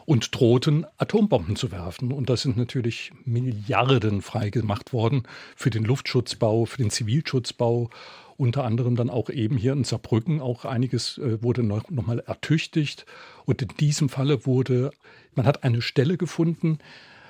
[0.06, 2.14] und drohten, Atombomben zu werfen.
[2.14, 5.24] Und da sind natürlich Milliarden freigemacht worden
[5.56, 7.90] für den Luftschutzbau, für den Zivilschutzbau
[8.38, 12.20] unter anderem dann auch eben hier in Saarbrücken auch einiges äh, wurde noch, noch mal
[12.20, 13.06] ertüchtigt.
[13.46, 14.92] Und in diesem Falle wurde,
[15.36, 16.80] man hat eine Stelle gefunden,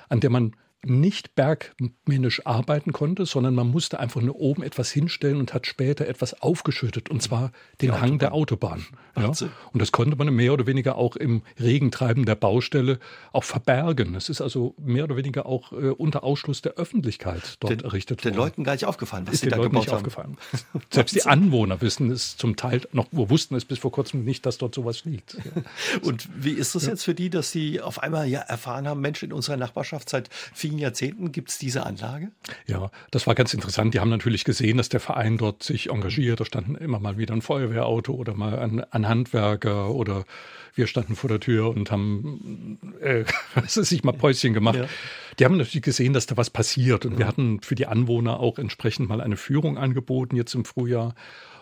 [0.08, 0.54] an der man
[0.86, 6.06] nicht bergmännisch arbeiten konnte, sondern man musste einfach nur oben etwas hinstellen und hat später
[6.06, 8.86] etwas aufgeschüttet, und zwar den Hang der Autobahn.
[9.16, 9.26] Ja?
[9.28, 12.98] Und das konnte man mehr oder weniger auch im Regentreiben der Baustelle
[13.32, 14.14] auch verbergen.
[14.14, 18.24] Es ist also mehr oder weniger auch äh, unter Ausschluss der Öffentlichkeit dort den, errichtet
[18.24, 18.34] worden.
[18.34, 19.98] Den Leuten gar nicht aufgefallen, was ist sie da Leuten gebaut nicht haben.
[19.98, 20.36] Aufgefallen.
[20.90, 24.58] Selbst die Anwohner wissen es zum Teil noch, wussten es bis vor kurzem nicht, dass
[24.58, 25.34] dort sowas liegt.
[25.34, 25.62] Ja.
[26.02, 26.90] Und wie ist es ja.
[26.90, 30.28] jetzt für die, dass sie auf einmal ja erfahren haben, Mensch, in unserer Nachbarschaft seit
[30.30, 32.30] vielen vielen Jahrzehnten gibt es diese Anlage?
[32.66, 33.94] Ja, das war ganz interessant.
[33.94, 36.40] Die haben natürlich gesehen, dass der Verein dort sich engagiert.
[36.40, 40.24] Da standen immer mal wieder ein Feuerwehrauto oder mal ein, ein Handwerker oder
[40.74, 43.24] wir standen vor der Tür und haben äh,
[43.66, 44.76] sich mal Päuschen gemacht.
[44.76, 44.88] Ja.
[45.38, 47.06] Die haben natürlich gesehen, dass da was passiert.
[47.06, 47.18] Und ja.
[47.20, 51.14] wir hatten für die Anwohner auch entsprechend mal eine Führung angeboten jetzt im Frühjahr.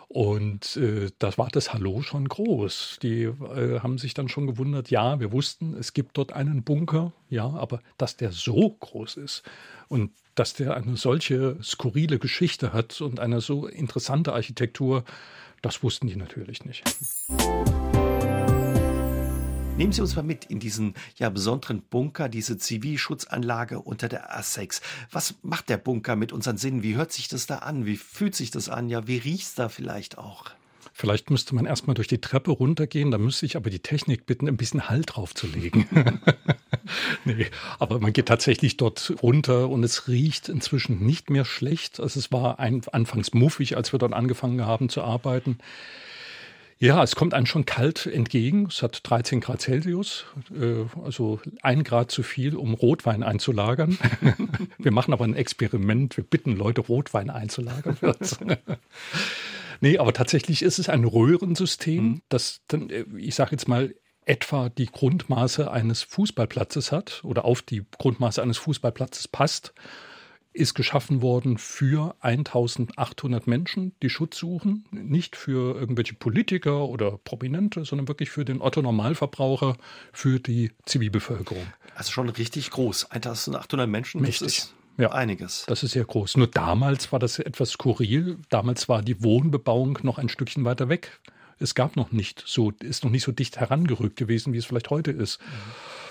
[0.09, 2.99] Und äh, da war das Hallo schon groß.
[3.03, 7.13] Die äh, haben sich dann schon gewundert, ja, wir wussten, es gibt dort einen Bunker,
[7.31, 9.43] ja, aber dass der so groß ist
[9.89, 15.05] und dass der eine solche skurrile Geschichte hat und eine so interessante Architektur,
[15.63, 16.85] das wussten die natürlich nicht.
[19.77, 24.81] Nehmen Sie uns mal mit in diesen ja besonderen Bunker, diese Zivilschutzanlage unter der A6.
[25.11, 26.85] Was macht der Bunker mit unseren Sinnen?
[26.85, 27.85] Wie hört sich das da an?
[27.85, 28.89] Wie fühlt sich das an?
[28.89, 30.45] Ja, wie riecht es da vielleicht auch?
[30.93, 34.47] Vielleicht müsste man erstmal durch die Treppe runtergehen, da müsste ich aber die Technik bitten,
[34.47, 35.87] ein bisschen Halt draufzulegen.
[37.25, 37.47] nee,
[37.81, 41.99] aber man geht tatsächlich dort runter und es riecht inzwischen nicht mehr schlecht.
[41.99, 45.59] Also es war ein, anfangs muffig, als wir dort angefangen haben zu arbeiten.
[46.85, 48.67] Ja, es kommt einem schon kalt entgegen.
[48.67, 53.97] Es hat 13 Grad Celsius, äh, also ein Grad zu viel, um Rotwein einzulagern.
[54.79, 56.19] wir machen aber ein Experiment.
[56.19, 57.97] Wir bitten Leute, Rotwein einzulagern.
[59.81, 62.23] nee, aber tatsächlich ist es ein Röhrensystem, mhm.
[62.29, 63.95] das dann, äh, ich sage jetzt mal,
[64.27, 69.73] etwa die Grundmaße eines Fußballplatzes hat oder auf die Grundmaße eines Fußballplatzes passt
[70.55, 74.85] ist geschaffen worden für 1800 Menschen, die Schutz suchen.
[74.93, 79.77] Nicht für irgendwelche Politiker oder Prominente, sondern wirklich für den Otto-Normalverbraucher,
[80.13, 81.67] für die Zivilbevölkerung.
[81.97, 83.11] Also schon richtig groß.
[83.11, 84.39] 1800 Menschen, Mächtig.
[84.41, 85.65] das ist ja, einiges.
[85.67, 86.37] Das ist sehr groß.
[86.37, 88.39] Nur damals war das etwas skurril.
[88.49, 91.21] Damals war die Wohnbebauung noch ein Stückchen weiter weg.
[91.59, 94.91] Es gab noch nicht so, ist noch nicht so dicht herangerückt gewesen, wie es vielleicht
[94.91, 95.41] heute ist.
[95.41, 96.04] Mhm.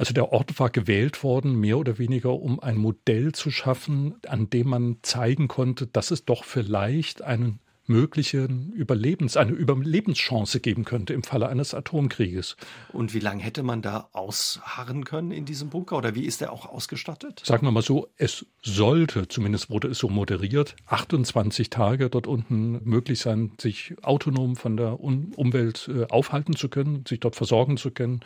[0.00, 4.48] Also der Ort war gewählt worden, mehr oder weniger, um ein Modell zu schaffen, an
[4.48, 11.12] dem man zeigen konnte, dass es doch vielleicht einen möglichen Überlebens, eine Überlebenschance geben könnte
[11.12, 12.56] im Falle eines Atomkrieges.
[12.94, 16.50] Und wie lange hätte man da ausharren können in diesem Bunker oder wie ist der
[16.50, 17.42] auch ausgestattet?
[17.44, 22.82] Sagen wir mal so, es sollte, zumindest wurde es so moderiert, 28 Tage dort unten
[22.88, 27.90] möglich sein, sich autonom von der Umwelt äh, aufhalten zu können, sich dort versorgen zu
[27.90, 28.20] können.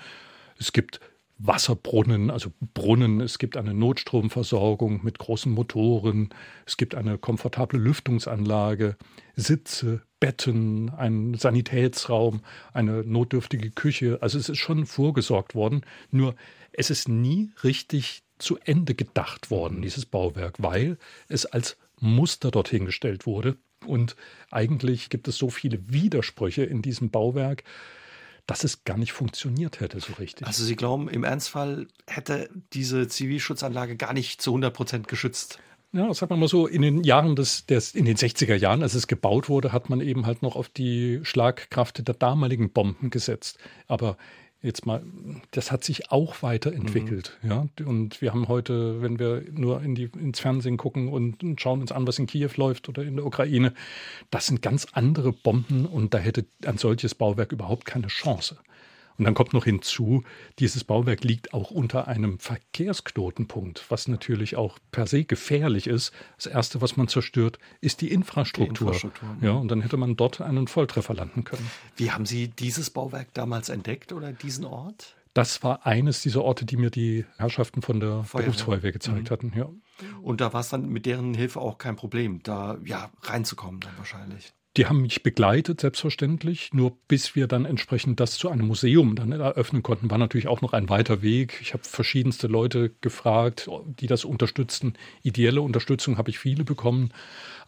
[0.57, 1.01] Es gibt
[1.47, 6.31] Wasserbrunnen, also Brunnen, es gibt eine Notstromversorgung mit großen Motoren,
[6.67, 8.97] es gibt eine komfortable Lüftungsanlage,
[9.37, 12.41] Sitze, Betten, ein Sanitätsraum,
[12.73, 14.19] eine notdürftige Küche.
[14.23, 16.35] Also es ist schon vorgesorgt worden, nur
[16.73, 20.97] es ist nie richtig zu Ende gedacht worden, dieses Bauwerk, weil
[21.29, 23.59] es als Muster dorthin gestellt wurde.
[23.87, 24.17] Und
[24.51, 27.65] eigentlich gibt es so viele Widersprüche in diesem Bauwerk,
[28.47, 30.47] dass es gar nicht funktioniert hätte so richtig.
[30.47, 35.59] Also Sie glauben, im Ernstfall hätte diese Zivilschutzanlage gar nicht zu 100 Prozent geschützt?
[35.93, 38.95] Ja, sagen wir mal so, in den Jahren des, des, in den 60er Jahren, als
[38.95, 43.59] es gebaut wurde, hat man eben halt noch auf die Schlagkraft der damaligen Bomben gesetzt.
[43.87, 44.17] Aber
[44.65, 45.03] jetzt mal,
[45.51, 47.39] das hat sich auch weiterentwickelt.
[47.43, 47.51] Mhm.
[47.51, 47.67] Ja?
[47.85, 51.93] Und wir haben heute, wenn wir nur in die, ins Fernsehen gucken und schauen uns
[51.93, 53.75] an, was in Kiew läuft oder in der Ukraine,
[54.31, 58.57] das sind ganz andere Bomben und da hätte ein solches Bauwerk überhaupt keine Chance.
[59.17, 60.25] Und dann kommt noch hinzu,
[60.59, 66.13] dieses Bauwerk liegt auch unter einem Verkehrsknotenpunkt, was natürlich auch per se gefährlich ist.
[66.37, 68.91] Das Erste, was man zerstört, ist die Infrastruktur.
[68.91, 71.71] Die Infrastruktur ja, und dann hätte man dort einen Volltreffer landen können.
[71.97, 75.17] Wie haben Sie dieses Bauwerk damals entdeckt oder diesen Ort?
[75.35, 78.47] Das war eines dieser Orte, die mir die Herrschaften von der Feuerwehr.
[78.47, 79.33] Berufsfeuerwehr gezeigt mhm.
[79.33, 79.53] hatten.
[79.57, 79.69] Ja.
[80.23, 83.97] Und da war es dann mit deren Hilfe auch kein Problem, da ja reinzukommen dann
[83.97, 84.53] wahrscheinlich.
[84.77, 86.71] Die haben mich begleitet, selbstverständlich.
[86.73, 90.63] Nur bis wir dann entsprechend das zu einem Museum dann eröffnen konnten, war natürlich auch
[90.63, 91.59] noch ein weiter Weg.
[91.63, 94.95] Ich habe verschiedenste Leute gefragt, die das unterstützten.
[95.23, 97.13] Ideelle Unterstützung habe ich viele bekommen.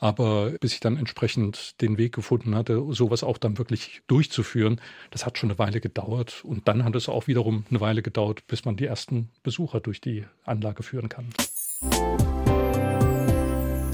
[0.00, 5.24] Aber bis ich dann entsprechend den Weg gefunden hatte, sowas auch dann wirklich durchzuführen, das
[5.24, 6.44] hat schon eine Weile gedauert.
[6.44, 10.00] Und dann hat es auch wiederum eine Weile gedauert, bis man die ersten Besucher durch
[10.00, 11.28] die Anlage führen kann.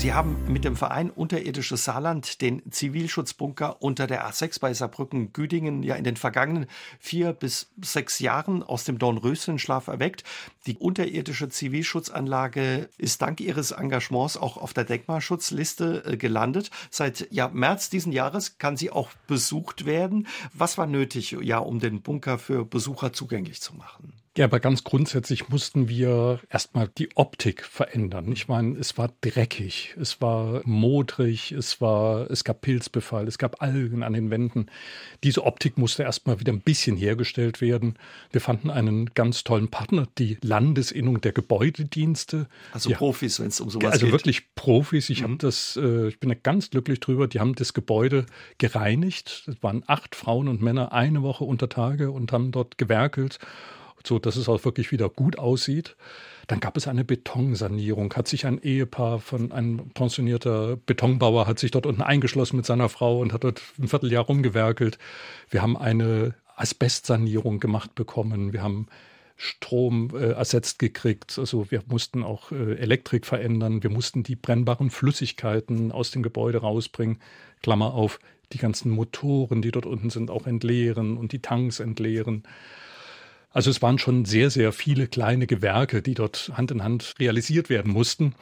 [0.03, 5.95] Sie haben mit dem Verein Unterirdisches Saarland den Zivilschutzbunker unter der A6 bei Saarbrücken-Güdingen ja
[5.95, 6.67] in den vergangenen
[6.99, 10.25] vier bis sechs Jahren aus dem Dornröschenschlaf erweckt.
[10.67, 16.73] Die unterirdische Zivilschutzanlage ist dank ihres Engagements auch auf der Denkmalschutzliste äh, gelandet.
[16.91, 20.27] Seit ja, März diesen Jahres kann sie auch besucht werden.
[20.53, 24.13] Was war nötig, ja, um den Bunker für Besucher zugänglich zu machen?
[24.35, 28.33] Ja, aber ganz grundsätzlich mussten wir erstmal die Optik verändern.
[28.33, 33.61] Ich meine, es war dreckig, es war modrig, es war, es gab Pilzbefall, es gab
[33.61, 34.71] Algen an den Wänden.
[35.23, 37.99] Diese Optik musste erstmal wieder ein bisschen hergestellt werden.
[38.31, 42.49] Wir fanden einen ganz tollen Partner, die Landesinnung der Gebäudedienste.
[42.73, 44.15] Also ja, Profis, wenn es um sowas also geht.
[44.15, 45.11] Also wirklich Profis.
[45.11, 45.25] Ich mhm.
[45.25, 47.29] habe das, äh, ich bin da ganz glücklich drüber.
[47.29, 48.25] Die haben das Gebäude
[48.57, 49.45] gereinigt.
[49.47, 53.39] Es waren acht Frauen und Männer eine Woche unter Tage und haben dort gewerkelt
[54.07, 55.97] so dass es auch wirklich wieder gut aussieht.
[56.49, 61.71] Dann gab es eine Betonsanierung, hat sich ein Ehepaar von einem pensionierter Betonbauer hat sich
[61.71, 64.99] dort unten eingeschlossen mit seiner Frau und hat dort ein Vierteljahr rumgewerkelt.
[65.51, 68.53] Wir haben eine Asbestsanierung gemacht bekommen.
[68.53, 68.87] Wir haben
[69.37, 71.39] Strom äh, ersetzt gekriegt.
[71.39, 73.83] Also wir mussten auch äh, Elektrik verändern.
[73.83, 77.19] Wir mussten die brennbaren Flüssigkeiten aus dem Gebäude rausbringen.
[77.63, 78.21] Klammer auf,
[78.53, 82.45] die ganzen Motoren, die dort unten sind, auch entleeren und die Tanks entleeren.
[83.53, 87.69] Also es waren schon sehr, sehr viele kleine Gewerke, die dort Hand in Hand realisiert
[87.69, 88.35] werden mussten.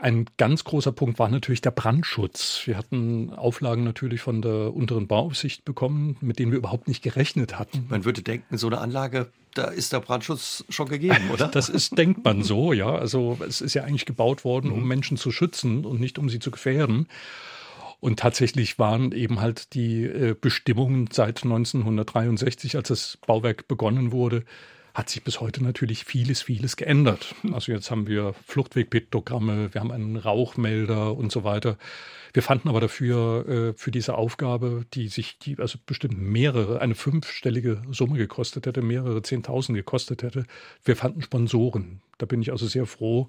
[0.00, 2.62] Ein ganz großer Punkt war natürlich der Brandschutz.
[2.64, 7.58] Wir hatten Auflagen natürlich von der unteren Bauaufsicht bekommen, mit denen wir überhaupt nicht gerechnet
[7.58, 7.86] hatten.
[7.88, 11.48] Man würde denken, so eine Anlage, da ist der Brandschutz schon gegeben, oder?
[11.48, 12.92] Das ist, denkt man so, ja.
[12.92, 14.88] Also es ist ja eigentlich gebaut worden, um mhm.
[14.88, 17.06] Menschen zu schützen und nicht um sie zu gefährden.
[18.04, 24.44] Und tatsächlich waren eben halt die äh, Bestimmungen seit 1963, als das Bauwerk begonnen wurde,
[24.92, 27.34] hat sich bis heute natürlich vieles, vieles geändert.
[27.54, 31.78] Also jetzt haben wir Fluchtwegpiktogramme, wir haben einen Rauchmelder und so weiter.
[32.34, 36.96] Wir fanden aber dafür äh, für diese Aufgabe, die sich die also bestimmt mehrere, eine
[36.96, 40.44] fünfstellige Summe gekostet hätte, mehrere Zehntausend gekostet hätte,
[40.84, 42.02] wir fanden Sponsoren.
[42.18, 43.28] Da bin ich also sehr froh,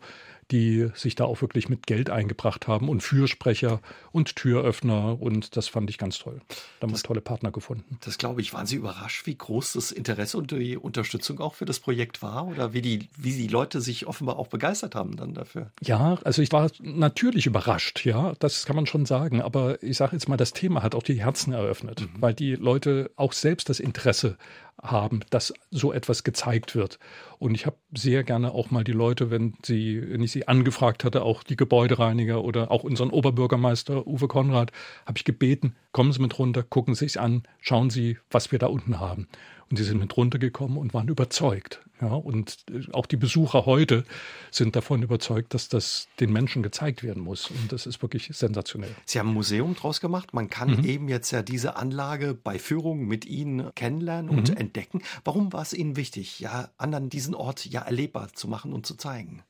[0.51, 5.67] die sich da auch wirklich mit Geld eingebracht haben und Fürsprecher und Türöffner und das
[5.67, 6.39] fand ich ganz toll.
[6.79, 7.97] Da haben wir tolle Partner gefunden.
[8.05, 8.53] Das glaube ich.
[8.53, 12.47] Waren Sie überrascht, wie groß das Interesse und die Unterstützung auch für das Projekt war
[12.47, 15.71] oder wie die, wie die Leute sich offenbar auch begeistert haben dann dafür?
[15.81, 19.41] Ja, also ich war natürlich überrascht, ja, das kann man schon sagen.
[19.41, 22.21] Aber ich sage jetzt mal, das Thema hat auch die Herzen eröffnet, mhm.
[22.21, 24.37] weil die Leute auch selbst das Interesse
[24.81, 26.99] haben, dass so etwas gezeigt wird.
[27.39, 31.03] Und ich habe sehr gerne auch mal die Leute, wenn sie, wenn ich sie angefragt
[31.03, 34.71] hatte, auch die Gebäudereiniger oder auch unseren Oberbürgermeister Uwe Konrad,
[35.05, 38.59] habe ich gebeten, kommen Sie mit runter, gucken Sie sich an, schauen Sie, was wir
[38.59, 39.27] da unten haben.
[39.69, 41.81] Und sie sind mit runtergekommen und waren überzeugt.
[42.01, 44.03] Ja, und äh, auch die Besucher heute
[44.51, 47.49] sind davon überzeugt, dass das den Menschen gezeigt werden muss.
[47.49, 48.93] Und das ist wirklich sensationell.
[49.05, 50.33] Sie haben ein Museum draus gemacht.
[50.33, 50.85] Man kann mhm.
[50.85, 54.57] eben jetzt ja diese Anlage bei Führungen mit Ihnen kennenlernen und mhm.
[54.57, 55.01] entdecken.
[55.23, 58.95] Warum war es Ihnen wichtig, ja, anderen diesen Ort ja erlebbar zu machen und zu
[58.95, 59.41] zeigen?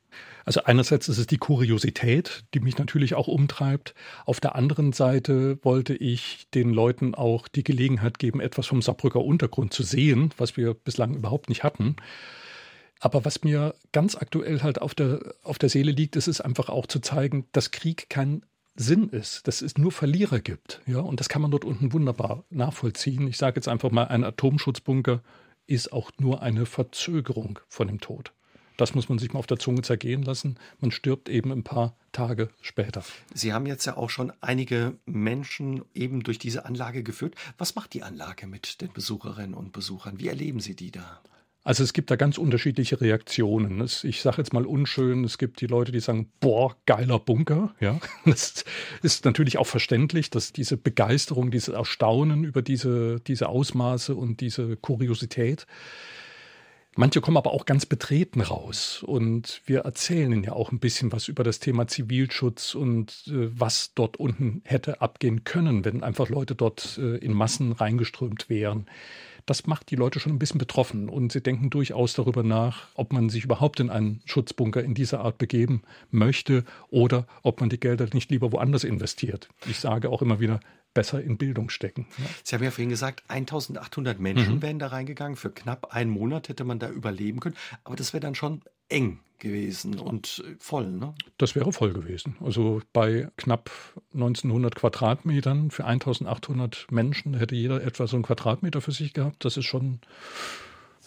[0.44, 3.94] Also einerseits ist es die Kuriosität, die mich natürlich auch umtreibt.
[4.24, 9.24] Auf der anderen Seite wollte ich den Leuten auch die Gelegenheit geben, etwas vom Saarbrücker
[9.24, 11.96] Untergrund zu sehen, was wir bislang überhaupt nicht hatten.
[13.00, 16.68] Aber was mir ganz aktuell halt auf der, auf der Seele liegt, ist es einfach
[16.68, 18.42] auch zu zeigen, dass Krieg kein
[18.76, 20.80] Sinn ist, dass es nur Verlierer gibt.
[20.86, 23.26] Ja, und das kann man dort unten wunderbar nachvollziehen.
[23.26, 25.22] Ich sage jetzt einfach mal, ein Atomschutzbunker
[25.66, 28.32] ist auch nur eine Verzögerung von dem Tod.
[28.76, 30.58] Das muss man sich mal auf der Zunge zergehen lassen.
[30.80, 33.04] Man stirbt eben ein paar Tage später.
[33.34, 37.34] Sie haben jetzt ja auch schon einige Menschen eben durch diese Anlage geführt.
[37.58, 40.18] Was macht die Anlage mit den Besucherinnen und Besuchern?
[40.18, 41.20] Wie erleben Sie die da?
[41.66, 43.84] Also es gibt da ganz unterschiedliche Reaktionen.
[44.04, 47.74] Ich sage jetzt mal unschön, es gibt die Leute, die sagen, boah, geiler Bunker.
[47.80, 48.64] Ja, das
[49.02, 54.76] ist natürlich auch verständlich, dass diese Begeisterung, dieses Erstaunen über diese, diese Ausmaße und diese
[54.76, 55.66] Kuriosität,
[56.98, 61.12] Manche kommen aber auch ganz betreten raus und wir erzählen ihnen ja auch ein bisschen
[61.12, 66.30] was über das Thema Zivilschutz und äh, was dort unten hätte abgehen können, wenn einfach
[66.30, 68.86] Leute dort äh, in Massen reingeströmt wären.
[69.44, 73.12] Das macht die Leute schon ein bisschen betroffen und sie denken durchaus darüber nach, ob
[73.12, 77.78] man sich überhaupt in einen Schutzbunker in dieser Art begeben möchte oder ob man die
[77.78, 79.50] Gelder nicht lieber woanders investiert.
[79.68, 80.60] Ich sage auch immer wieder,
[80.96, 82.06] besser in Bildung stecken.
[82.18, 82.24] Ja.
[82.42, 84.62] Sie haben ja vorhin gesagt, 1800 Menschen mhm.
[84.62, 85.36] wären da reingegangen.
[85.36, 87.56] Für knapp einen Monat hätte man da überleben können.
[87.84, 91.14] Aber das wäre dann schon eng gewesen und voll, ne?
[91.36, 92.36] Das wäre voll gewesen.
[92.40, 93.70] Also bei knapp
[94.14, 99.44] 1900 Quadratmetern für 1800 Menschen hätte jeder etwa so einen Quadratmeter für sich gehabt.
[99.44, 100.00] Das ist schon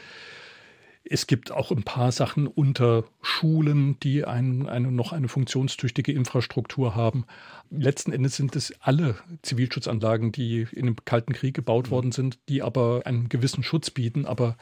[1.11, 6.95] Es gibt auch ein paar Sachen unter Schulen, die ein, eine, noch eine funktionstüchtige Infrastruktur
[6.95, 7.25] haben.
[7.71, 12.63] Letzten Endes sind es alle Zivilschutzanlagen, die in dem Kalten Krieg gebaut worden sind, die
[12.63, 14.57] aber einen gewissen Schutz bieten, aber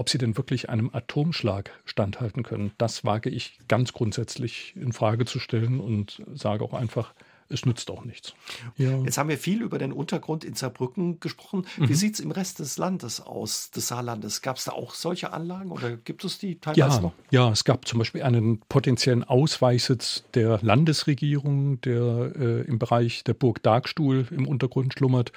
[0.00, 5.26] ob sie denn wirklich einem Atomschlag standhalten können, das wage ich ganz grundsätzlich in Frage
[5.26, 7.12] zu stellen und sage auch einfach,
[7.50, 8.32] es nützt auch nichts.
[8.78, 8.96] Ja.
[9.02, 11.66] Jetzt haben wir viel über den Untergrund in Saarbrücken gesprochen.
[11.76, 11.94] Wie mhm.
[11.94, 14.40] sieht es im Rest des Landes aus, des Saarlandes?
[14.40, 17.12] Gab es da auch solche Anlagen oder gibt es die teilweise ja, noch?
[17.30, 23.34] Ja, es gab zum Beispiel einen potenziellen Ausweichsitz der Landesregierung, der äh, im Bereich der
[23.34, 25.32] Burg Darkstuhl im Untergrund schlummert.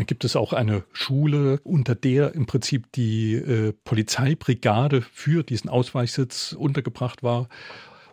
[0.00, 5.68] Dann gibt es auch eine Schule, unter der im Prinzip die äh, Polizeibrigade für diesen
[5.68, 7.50] Ausweichsitz untergebracht war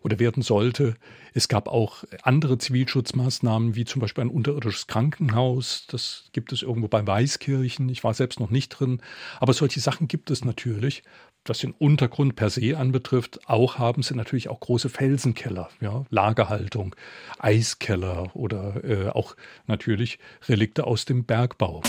[0.01, 0.95] oder werden sollte.
[1.33, 5.87] Es gab auch andere Zivilschutzmaßnahmen, wie zum Beispiel ein unterirdisches Krankenhaus.
[5.87, 7.87] Das gibt es irgendwo bei Weißkirchen.
[7.87, 9.01] Ich war selbst noch nicht drin.
[9.39, 11.03] Aber solche Sachen gibt es natürlich.
[11.47, 16.95] Was den Untergrund per se anbetrifft, auch haben sie natürlich auch große Felsenkeller, ja, Lagerhaltung,
[17.39, 19.35] Eiskeller oder äh, auch
[19.65, 21.81] natürlich Relikte aus dem Bergbau.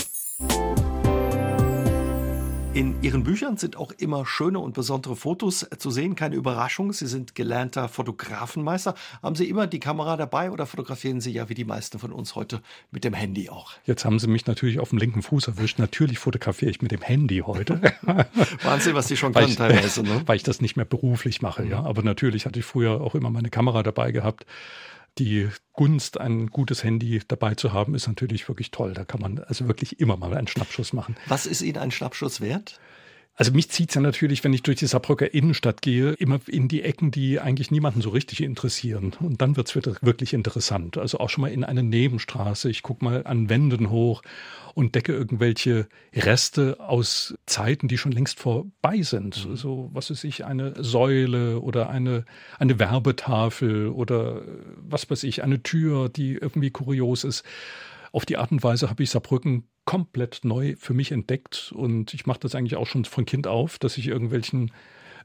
[2.79, 6.15] In Ihren Büchern sind auch immer schöne und besondere Fotos zu sehen.
[6.15, 8.95] Keine Überraschung, Sie sind gelernter Fotografenmeister.
[9.21, 12.35] Haben Sie immer die Kamera dabei oder fotografieren Sie ja wie die meisten von uns
[12.35, 13.73] heute mit dem Handy auch?
[13.83, 15.77] Jetzt haben Sie mich natürlich auf dem linken Fuß erwischt.
[15.77, 17.81] Natürlich fotografiere ich mit dem Handy heute.
[18.63, 20.01] Wahnsinn, was Sie schon können teilweise.
[20.01, 20.21] Ne?
[20.25, 21.83] Weil ich das nicht mehr beruflich mache, ja.
[21.83, 24.45] Aber natürlich hatte ich früher auch immer meine Kamera dabei gehabt
[25.19, 28.93] die Gunst, ein gutes Handy dabei zu haben, ist natürlich wirklich toll.
[28.93, 31.15] Da kann man also wirklich immer mal einen Schnappschuss machen.
[31.27, 32.79] Was ist Ihnen ein Schnappschuss wert?
[33.39, 36.67] Also mich zieht es ja natürlich, wenn ich durch die Saarbrücker Innenstadt gehe, immer in
[36.67, 39.13] die Ecken, die eigentlich niemanden so richtig interessieren.
[39.21, 40.97] Und dann wird es wirklich interessant.
[40.97, 42.69] Also auch schon mal in eine Nebenstraße.
[42.69, 44.23] Ich gucke mal an Wänden hoch
[44.73, 49.47] und decke irgendwelche Reste aus Zeiten, die schon längst vorbei sind.
[49.47, 49.55] Mhm.
[49.55, 52.25] So, was weiß ich, eine Säule oder eine,
[52.57, 54.41] eine Werbetafel oder
[54.75, 57.45] was weiß ich, eine Tür, die irgendwie kurios ist.
[58.11, 62.25] Auf die Art und Weise habe ich Saarbrücken komplett neu für mich entdeckt und ich
[62.25, 64.71] mache das eigentlich auch schon von Kind auf, dass ich irgendwelchen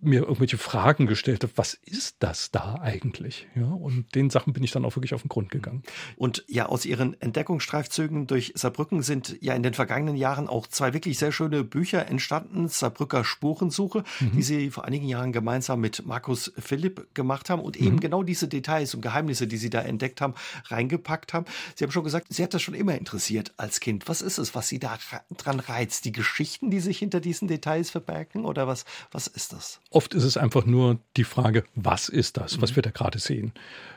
[0.05, 3.47] mir irgendwelche Fragen gestellt habe, was ist das da eigentlich?
[3.55, 5.83] Ja, und den Sachen bin ich dann auch wirklich auf den Grund gegangen.
[6.17, 10.93] Und ja, aus Ihren Entdeckungsstreifzügen durch Saarbrücken sind ja in den vergangenen Jahren auch zwei
[10.93, 12.69] wirklich sehr schöne Bücher entstanden.
[12.69, 14.33] Saarbrücker Spurensuche, mhm.
[14.33, 18.01] die Sie vor einigen Jahren gemeinsam mit Markus Philipp gemacht haben und eben mhm.
[18.01, 20.35] genau diese Details und Geheimnisse, die Sie da entdeckt haben,
[20.67, 21.47] reingepackt haben.
[21.75, 24.09] Sie haben schon gesagt, Sie hat das schon immer interessiert als Kind.
[24.09, 24.99] Was ist es, was Sie da
[25.37, 26.05] dran reizt?
[26.05, 29.81] Die Geschichten, die sich hinter diesen Details verbergen oder was, was ist das?
[29.95, 32.77] Oft ist es einfach nur die Frage, was ist das, was mhm.
[32.77, 33.53] wir da gerade sehen.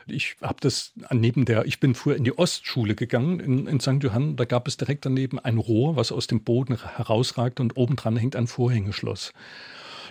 [0.06, 4.00] Ich habe das neben der, ich bin früher in die Ostschule gegangen in, in St.
[4.00, 8.16] Johann, da gab es direkt daneben ein Rohr, was aus dem Boden herausragte und obendran
[8.16, 9.32] hängt ein Vorhängeschloss.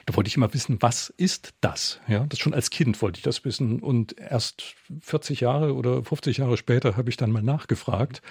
[0.06, 2.02] Da wollte ich immer wissen, was ist das?
[2.10, 3.80] Ja, das schon als Kind wollte ich das wissen.
[3.80, 8.22] Und erst 40 Jahre oder 50 Jahre später habe ich dann mal nachgefragt,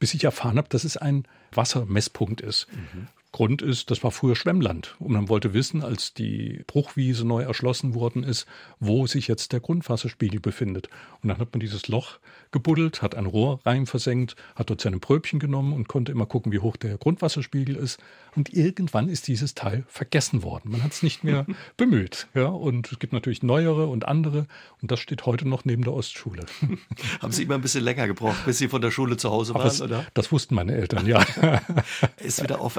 [0.00, 2.66] bis ich erfahren habe, dass es ein Wassermesspunkt ist.
[2.72, 3.06] Mhm.
[3.34, 4.94] Grund ist, das war früher Schwemmland.
[5.00, 8.46] Und man wollte wissen, als die Bruchwiese neu erschlossen worden ist,
[8.78, 10.88] wo sich jetzt der Grundwasserspiegel befindet.
[11.20, 12.20] Und dann hat man dieses Loch
[12.52, 16.52] gebuddelt, hat ein Rohr rein versenkt, hat dort seine Pröbchen genommen und konnte immer gucken,
[16.52, 17.98] wie hoch der Grundwasserspiegel ist.
[18.36, 20.70] Und irgendwann ist dieses Teil vergessen worden.
[20.70, 21.44] Man hat es nicht mehr
[21.76, 22.28] bemüht.
[22.34, 24.46] Ja, und es gibt natürlich neuere und andere.
[24.80, 26.46] Und das steht heute noch neben der Ostschule.
[27.20, 29.64] Haben Sie immer ein bisschen länger gebraucht, bis Sie von der Schule zu Hause waren,
[29.64, 30.06] das, oder?
[30.14, 31.24] Das wussten meine Eltern, ja.
[32.18, 32.76] ist wieder auf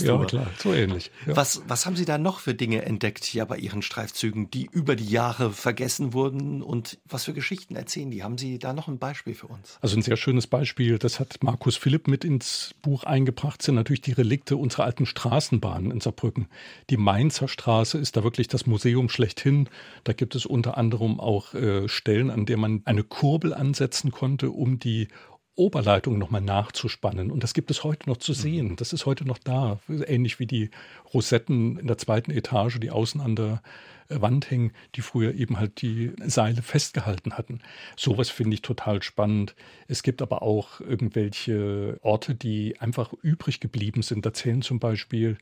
[0.00, 0.40] Entdeckungstour.
[0.40, 1.10] Ja, klar, so ähnlich.
[1.26, 1.36] Ja.
[1.36, 4.96] Was, was haben Sie da noch für Dinge entdeckt hier bei Ihren Streifzügen, die über
[4.96, 6.62] die Jahre vergessen wurden?
[6.62, 8.22] Und was für Geschichten erzählen die?
[8.22, 9.16] Haben Sie da noch ein Beispiel?
[9.16, 9.78] Beispiel für uns?
[9.80, 14.02] Also ein sehr schönes Beispiel, das hat Markus Philipp mit ins Buch eingebracht, sind natürlich
[14.02, 16.48] die Relikte unserer alten Straßenbahnen in Saarbrücken.
[16.90, 19.68] Die Mainzer Straße ist da wirklich das Museum schlechthin.
[20.04, 24.50] Da gibt es unter anderem auch äh, Stellen, an der man eine Kurbel ansetzen konnte,
[24.50, 25.08] um die
[25.56, 27.30] Oberleitung nochmal nachzuspannen.
[27.30, 28.36] Und das gibt es heute noch zu mhm.
[28.36, 28.76] sehen.
[28.76, 29.80] Das ist heute noch da.
[29.88, 30.70] Ähnlich wie die
[31.12, 33.62] Rosetten in der zweiten Etage, die außen an der
[34.08, 37.60] Wand hängen, die früher eben halt die Seile festgehalten hatten.
[37.96, 39.54] Sowas finde ich total spannend.
[39.88, 44.24] Es gibt aber auch irgendwelche Orte, die einfach übrig geblieben sind.
[44.24, 45.38] Da zählen zum Beispiel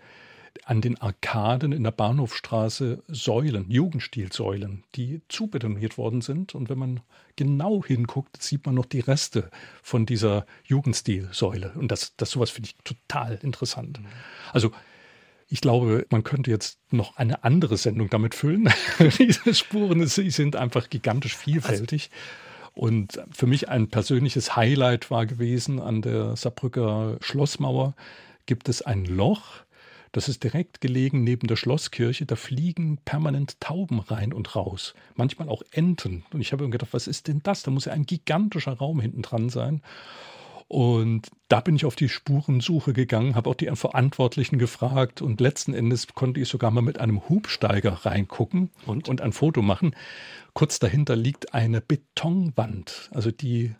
[0.65, 6.55] an den Arkaden in der Bahnhofstraße Säulen, Jugendstilsäulen, die zubetoniert worden sind.
[6.55, 7.01] Und wenn man
[7.37, 9.51] genau hinguckt, sieht man noch die Reste
[9.83, 11.73] von dieser Jugendstilsäule.
[11.75, 14.01] Und das, das sowas finde ich total interessant.
[14.53, 14.71] Also
[15.49, 18.69] ich glaube, man könnte jetzt noch eine andere Sendung damit füllen.
[19.19, 22.11] Diese Spuren sie sind einfach gigantisch vielfältig.
[22.73, 27.95] Und für mich ein persönliches Highlight war gewesen, an der Saarbrücker Schlossmauer
[28.47, 29.64] gibt es ein Loch,
[30.15, 32.25] Das ist direkt gelegen neben der Schlosskirche.
[32.25, 34.95] Da fliegen permanent Tauben rein und raus.
[35.17, 36.25] Manchmal auch Enten.
[36.33, 37.65] Und ich habe mir gedacht, was ist denn das?
[37.65, 39.83] Da muss ja ein gigantischer Raum hinten dran sein.
[40.69, 45.75] Und da bin ich auf die Spurensuche gegangen, habe auch die Verantwortlichen gefragt und letzten
[45.75, 49.97] Endes konnte ich sogar mal mit einem Hubsteiger reingucken und, und ein Foto machen.
[50.53, 53.75] Kurz dahinter liegt eine Betonwand, also die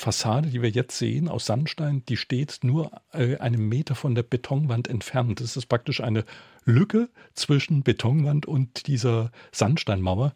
[0.00, 4.22] Fassade, die wir jetzt sehen aus Sandstein, die steht nur äh, einen Meter von der
[4.22, 5.40] Betonwand entfernt.
[5.40, 6.24] Das ist praktisch eine
[6.64, 10.34] Lücke zwischen Betonwand und dieser Sandsteinmauer.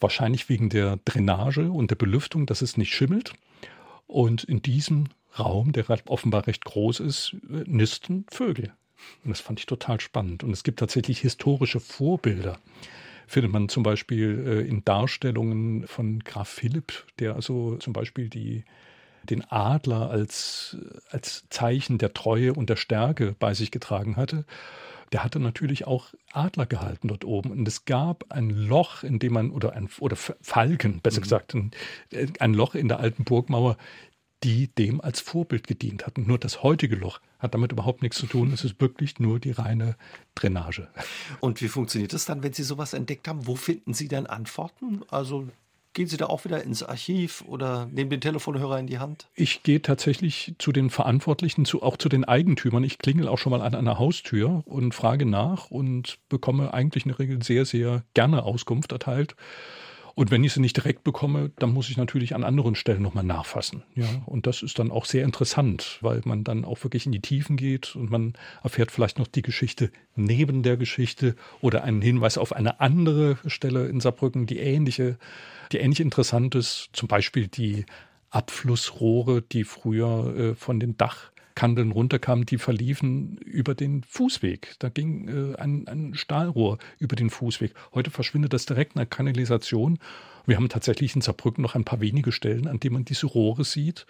[0.00, 3.34] Wahrscheinlich wegen der Drainage und der Belüftung, dass es nicht schimmelt.
[4.06, 7.36] Und in diesem Raum, der offenbar recht groß ist,
[7.66, 8.72] nisten Vögel.
[9.24, 10.42] Und das fand ich total spannend.
[10.42, 12.58] Und es gibt tatsächlich historische Vorbilder
[13.26, 18.64] findet man zum Beispiel äh, in Darstellungen von Graf Philipp, der also zum Beispiel die,
[19.24, 20.76] den Adler als,
[21.10, 24.44] als Zeichen der Treue und der Stärke bei sich getragen hatte.
[25.12, 27.50] Der hatte natürlich auch Adler gehalten dort oben.
[27.52, 31.22] Und es gab ein Loch, in dem man, oder ein, oder Falken, besser mhm.
[31.22, 31.70] gesagt, ein,
[32.40, 33.76] ein Loch in der alten Burgmauer,
[34.46, 36.24] die dem als Vorbild gedient hatten.
[36.24, 38.52] Nur das heutige Loch hat damit überhaupt nichts zu tun.
[38.52, 39.96] Es ist wirklich nur die reine
[40.36, 40.86] Drainage.
[41.40, 43.48] Und wie funktioniert das dann, wenn Sie sowas entdeckt haben?
[43.48, 45.02] Wo finden Sie denn Antworten?
[45.10, 45.48] Also
[45.94, 49.30] Gehen Sie da auch wieder ins Archiv oder nehmen den Telefonhörer in die Hand?
[49.34, 52.84] Ich gehe tatsächlich zu den Verantwortlichen, zu, auch zu den Eigentümern.
[52.84, 57.12] Ich klingel auch schon mal an einer Haustür und frage nach und bekomme eigentlich in
[57.12, 59.36] der Regel sehr, sehr gerne Auskunft erteilt.
[60.16, 63.22] Und wenn ich sie nicht direkt bekomme, dann muss ich natürlich an anderen Stellen nochmal
[63.22, 63.82] nachfassen.
[63.94, 67.20] Ja, und das ist dann auch sehr interessant, weil man dann auch wirklich in die
[67.20, 72.38] Tiefen geht und man erfährt vielleicht noch die Geschichte neben der Geschichte oder einen Hinweis
[72.38, 75.18] auf eine andere Stelle in Saarbrücken, die ähnliche,
[75.70, 76.88] die ähnlich interessant ist.
[76.94, 77.84] Zum Beispiel die
[78.30, 84.76] Abflussrohre, die früher äh, von den Dach Kandeln runterkamen, die verliefen über den Fußweg.
[84.78, 87.72] Da ging äh, ein, ein Stahlrohr über den Fußweg.
[87.94, 89.98] Heute verschwindet das direkt in der Kanalisation.
[90.46, 93.64] Wir haben tatsächlich in Saarbrücken noch ein paar wenige Stellen, an denen man diese Rohre
[93.64, 94.06] sieht.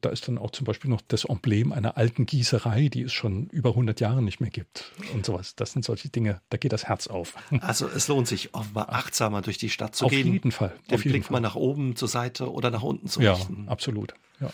[0.00, 3.46] Da ist dann auch zum Beispiel noch das Emblem einer alten Gießerei, die es schon
[3.48, 5.54] über 100 Jahre nicht mehr gibt und sowas.
[5.54, 7.34] Das sind solche Dinge, da geht das Herz auf.
[7.60, 10.28] Also es lohnt sich, offenbar achtsamer durch die Stadt zu auf gehen.
[10.28, 10.74] Auf jeden Fall.
[10.90, 11.32] Den auf jeden Blick Fall.
[11.32, 13.64] mal nach oben, zur Seite oder nach unten zu richten.
[13.64, 14.14] Ja, absolut.
[14.40, 14.50] Ja.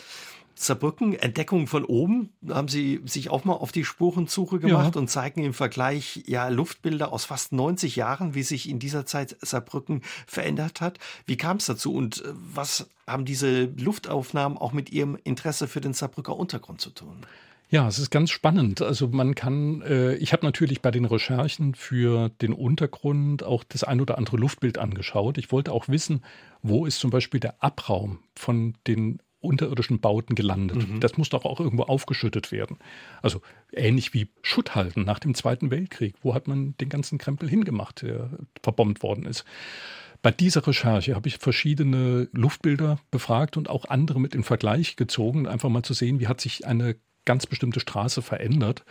[0.54, 5.00] Saarbrücken, Entdeckung von oben, haben Sie sich auch mal auf die Spurensuche gemacht ja.
[5.00, 9.36] und zeigen im Vergleich ja Luftbilder aus fast 90 Jahren, wie sich in dieser Zeit
[9.40, 10.98] Saarbrücken verändert hat.
[11.26, 15.80] Wie kam es dazu und äh, was haben diese Luftaufnahmen auch mit Ihrem Interesse für
[15.80, 17.26] den Saarbrücker Untergrund zu tun?
[17.72, 18.82] Ja, es ist ganz spannend.
[18.82, 23.82] Also man kann, äh, ich habe natürlich bei den Recherchen für den Untergrund auch das
[23.82, 25.38] ein oder andere Luftbild angeschaut.
[25.38, 26.22] Ich wollte auch wissen,
[26.60, 30.88] wo ist zum Beispiel der Abraum von den unterirdischen Bauten gelandet.
[30.88, 31.00] Mhm.
[31.00, 32.78] Das muss doch auch irgendwo aufgeschüttet werden.
[33.20, 33.40] Also
[33.72, 36.14] ähnlich wie Schutthalten nach dem Zweiten Weltkrieg.
[36.22, 38.30] Wo hat man den ganzen Krempel hingemacht, der
[38.62, 39.44] verbombt worden ist?
[40.22, 45.48] Bei dieser Recherche habe ich verschiedene Luftbilder befragt und auch andere mit in Vergleich gezogen,
[45.48, 48.84] einfach mal zu sehen, wie hat sich eine ganz bestimmte Straße verändert.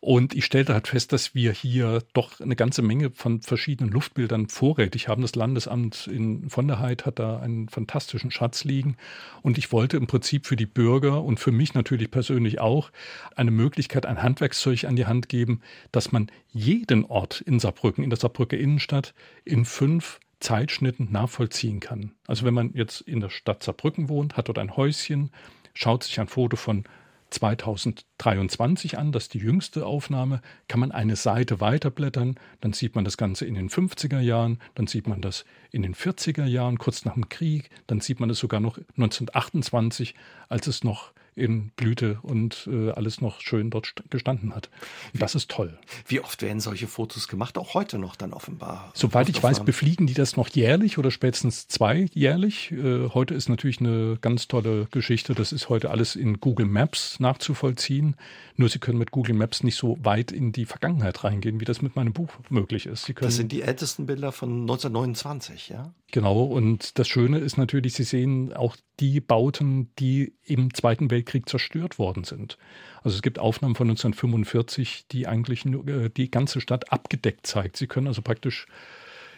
[0.00, 4.48] Und ich stellte halt fest, dass wir hier doch eine ganze Menge von verschiedenen Luftbildern
[4.48, 5.20] vorrätig haben.
[5.20, 8.96] Das Landesamt in von der Heid hat da einen fantastischen Schatz liegen.
[9.42, 12.90] Und ich wollte im Prinzip für die Bürger und für mich natürlich persönlich auch
[13.36, 15.60] eine Möglichkeit, ein Handwerkszeug an die Hand geben,
[15.92, 19.12] dass man jeden Ort in Saarbrücken, in der Saarbrücker Innenstadt,
[19.44, 22.12] in fünf Zeitschnitten nachvollziehen kann.
[22.26, 25.30] Also wenn man jetzt in der Stadt Saarbrücken wohnt, hat dort ein Häuschen,
[25.74, 26.84] schaut sich ein Foto von
[27.30, 33.04] 2023 an, das ist die jüngste Aufnahme, kann man eine Seite weiterblättern, dann sieht man
[33.04, 37.04] das Ganze in den 50er Jahren, dann sieht man das in den 40er Jahren, kurz
[37.04, 40.14] nach dem Krieg, dann sieht man es sogar noch 1928,
[40.48, 44.70] als es noch in Blüte und äh, alles noch schön dort gestanden hat.
[45.14, 45.78] Das ist toll.
[46.06, 47.58] Wie oft werden solche Fotos gemacht?
[47.58, 48.90] Auch heute noch dann offenbar.
[48.94, 52.72] Soweit ich weiß, befliegen die das noch jährlich oder spätestens zweijährlich.
[52.72, 55.34] Äh, heute ist natürlich eine ganz tolle Geschichte.
[55.34, 58.16] Das ist heute alles in Google Maps nachzuvollziehen.
[58.56, 61.82] Nur Sie können mit Google Maps nicht so weit in die Vergangenheit reingehen, wie das
[61.82, 63.12] mit meinem Buch möglich ist.
[63.20, 65.92] Das sind die ältesten Bilder von 1929, ja?
[66.12, 66.42] Genau.
[66.42, 71.98] Und das Schöne ist natürlich, Sie sehen auch die Bauten, die im Zweiten Weltkrieg zerstört
[71.98, 72.58] worden sind.
[73.02, 77.76] Also es gibt Aufnahmen von 1945, die eigentlich äh, die ganze Stadt abgedeckt zeigt.
[77.76, 78.66] Sie können also praktisch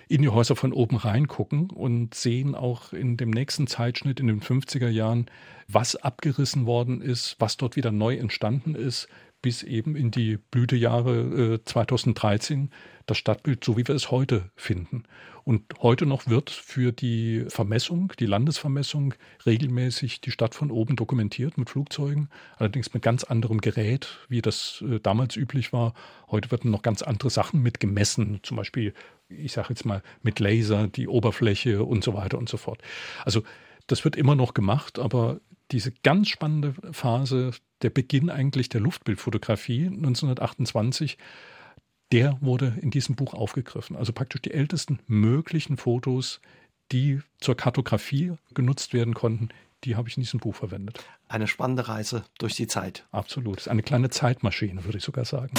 [0.08, 4.40] in die Häuser von oben reingucken und sehen auch in dem nächsten Zeitschnitt in den
[4.40, 5.26] 50er Jahren,
[5.68, 9.08] was abgerissen worden ist, was dort wieder neu entstanden ist,
[9.42, 12.70] bis eben in die Blütejahre äh, 2013
[13.06, 15.02] das Stadtbild, so wie wir es heute finden.
[15.44, 19.14] Und heute noch wird für die Vermessung, die Landesvermessung,
[19.44, 24.84] regelmäßig die Stadt von oben dokumentiert mit Flugzeugen, allerdings mit ganz anderem Gerät, wie das
[24.88, 25.94] äh, damals üblich war.
[26.30, 28.94] Heute werden noch ganz andere Sachen mit gemessen, zum Beispiel,
[29.28, 32.80] ich sage jetzt mal, mit Laser, die Oberfläche und so weiter und so fort.
[33.24, 33.42] Also
[33.88, 35.40] das wird immer noch gemacht, aber
[35.72, 37.52] diese ganz spannende Phase,
[37.82, 41.18] der Beginn eigentlich der Luftbildfotografie 1928,
[42.12, 43.96] der wurde in diesem Buch aufgegriffen.
[43.96, 46.40] Also praktisch die ältesten möglichen Fotos,
[46.92, 49.48] die zur Kartografie genutzt werden konnten,
[49.84, 51.04] die habe ich in diesem Buch verwendet.
[51.26, 53.06] Eine spannende Reise durch die Zeit.
[53.10, 53.58] Absolut.
[53.58, 55.54] Es ist eine kleine Zeitmaschine, würde ich sogar sagen.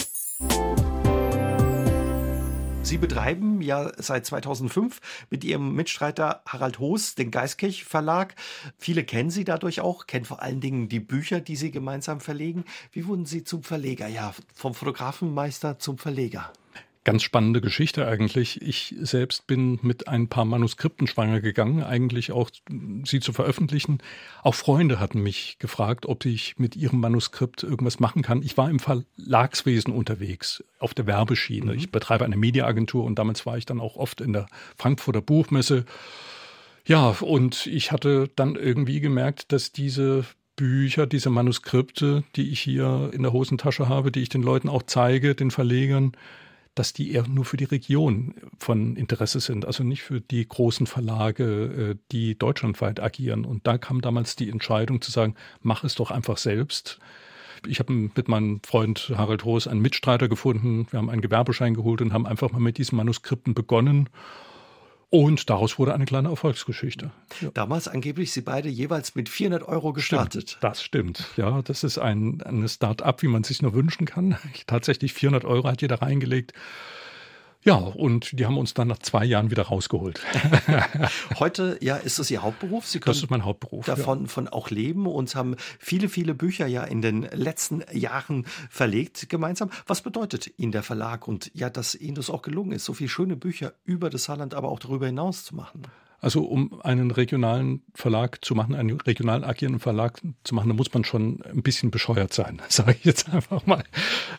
[2.83, 8.35] Sie betreiben ja seit 2005 mit Ihrem Mitstreiter Harald Hoos den Geiskirch Verlag.
[8.77, 12.65] Viele kennen Sie dadurch auch, kennen vor allen Dingen die Bücher, die Sie gemeinsam verlegen.
[12.91, 14.07] Wie wurden Sie zum Verleger?
[14.07, 16.51] Ja, vom Fotografenmeister zum Verleger.
[17.05, 18.61] Ganz spannende Geschichte eigentlich.
[18.61, 22.49] Ich selbst bin mit ein paar Manuskripten schwanger gegangen, eigentlich auch
[23.03, 23.97] sie zu veröffentlichen.
[24.41, 28.41] Auch Freunde hatten mich gefragt, ob ich mit ihrem Manuskript irgendwas machen kann.
[28.41, 31.73] Ich war im Verlagswesen unterwegs, auf der Werbeschiene.
[31.73, 31.77] Mhm.
[31.77, 34.45] Ich betreibe eine Mediaagentur und damals war ich dann auch oft in der
[34.77, 35.83] Frankfurter Buchmesse.
[36.85, 40.23] Ja, und ich hatte dann irgendwie gemerkt, dass diese
[40.55, 44.83] Bücher, diese Manuskripte, die ich hier in der Hosentasche habe, die ich den Leuten auch
[44.83, 46.13] zeige, den Verlegern,
[46.75, 50.87] dass die eher nur für die Region von Interesse sind, also nicht für die großen
[50.87, 53.45] Verlage, äh, die deutschlandweit agieren.
[53.45, 56.99] Und da kam damals die Entscheidung zu sagen, mach es doch einfach selbst.
[57.67, 60.87] Ich habe mit meinem Freund Harald Roos einen Mitstreiter gefunden.
[60.89, 64.09] Wir haben einen Gewerbeschein geholt und haben einfach mal mit diesen Manuskripten begonnen
[65.13, 67.11] und daraus wurde eine kleine Erfolgsgeschichte.
[67.39, 67.51] Ja.
[67.53, 70.49] Damals angeblich Sie beide jeweils mit 400 Euro gestartet.
[70.49, 71.25] Stimmt, das stimmt.
[71.37, 74.39] Ja, das ist ein, eine Start-up, wie man sich nur wünschen kann.
[74.65, 76.53] Tatsächlich 400 Euro hat jeder reingelegt.
[77.63, 80.19] Ja, und die haben uns dann nach zwei Jahren wieder rausgeholt.
[81.39, 82.85] Heute ja ist das Ihr Hauptberuf.
[82.85, 83.85] Sie können das ist mein Hauptberuf.
[83.85, 84.27] Davon ja.
[84.27, 89.69] von auch leben und haben viele, viele Bücher ja in den letzten Jahren verlegt gemeinsam.
[89.87, 93.09] Was bedeutet Ihnen der Verlag und ja, dass Ihnen das auch gelungen ist, so viele
[93.09, 95.83] schöne Bücher über das Saarland, aber auch darüber hinaus zu machen?
[96.23, 100.93] Also um einen regionalen Verlag zu machen, einen regional agierenden Verlag zu machen, da muss
[100.93, 103.83] man schon ein bisschen bescheuert sein, sage ich jetzt einfach mal.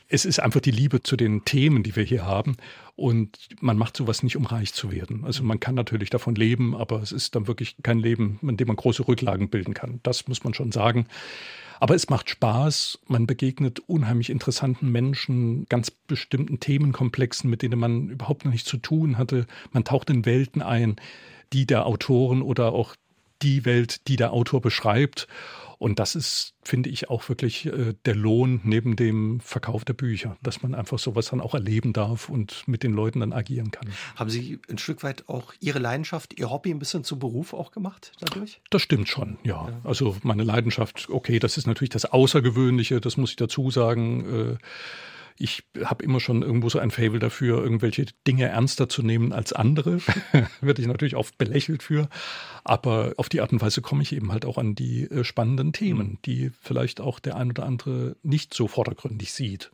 [0.08, 2.56] Es ist einfach die Liebe zu den Themen, die wir hier haben.
[2.96, 5.24] Und man macht sowas nicht, um reich zu werden.
[5.26, 8.68] Also man kann natürlich davon leben, aber es ist dann wirklich kein Leben, in dem
[8.68, 10.00] man große Rücklagen bilden kann.
[10.04, 11.06] Das muss man schon sagen.
[11.80, 18.08] Aber es macht Spaß, man begegnet unheimlich interessanten Menschen, ganz bestimmten Themenkomplexen, mit denen man
[18.08, 19.46] überhaupt noch nichts zu tun hatte.
[19.72, 20.96] Man taucht in Welten ein,
[21.54, 22.94] die der Autoren oder auch
[23.42, 25.26] die Welt, die der Autor beschreibt.
[25.78, 30.36] Und das ist, finde ich, auch wirklich äh, der Lohn neben dem Verkauf der Bücher,
[30.40, 33.88] dass man einfach sowas dann auch erleben darf und mit den Leuten dann agieren kann.
[34.16, 37.70] Haben Sie ein Stück weit auch Ihre Leidenschaft, Ihr Hobby ein bisschen zum Beruf auch
[37.70, 38.60] gemacht dadurch?
[38.70, 39.68] Das stimmt schon, ja.
[39.68, 39.80] ja.
[39.84, 44.52] Also meine Leidenschaft, okay, das ist natürlich das Außergewöhnliche, das muss ich dazu sagen.
[44.52, 44.56] Äh,
[45.36, 49.52] ich habe immer schon irgendwo so ein Fable dafür, irgendwelche Dinge ernster zu nehmen als
[49.52, 49.98] andere.
[50.60, 52.08] Werde ich natürlich oft belächelt für.
[52.62, 55.72] Aber auf die Art und Weise komme ich eben halt auch an die äh, spannenden
[55.72, 59.72] Themen, die vielleicht auch der ein oder andere nicht so vordergründig sieht.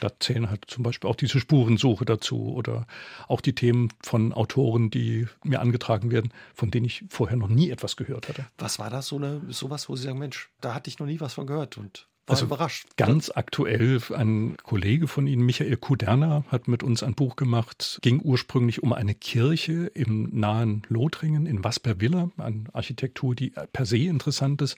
[0.00, 2.86] Da zählen halt zum Beispiel auch diese Spurensuche dazu oder
[3.28, 7.70] auch die Themen von Autoren, die mir angetragen werden, von denen ich vorher noch nie
[7.70, 8.46] etwas gehört hatte.
[8.56, 11.20] Was war das so eine sowas, wo Sie sagen, Mensch, da hatte ich noch nie
[11.20, 12.86] was von gehört und war also überrascht.
[12.96, 18.20] Ganz aktuell, ein Kollege von Ihnen, Michael Kuderner, hat mit uns ein Buch gemacht, ging
[18.22, 24.62] ursprünglich um eine Kirche im nahen Lothringen in Waspervilla, eine Architektur, die per se interessant
[24.62, 24.76] ist,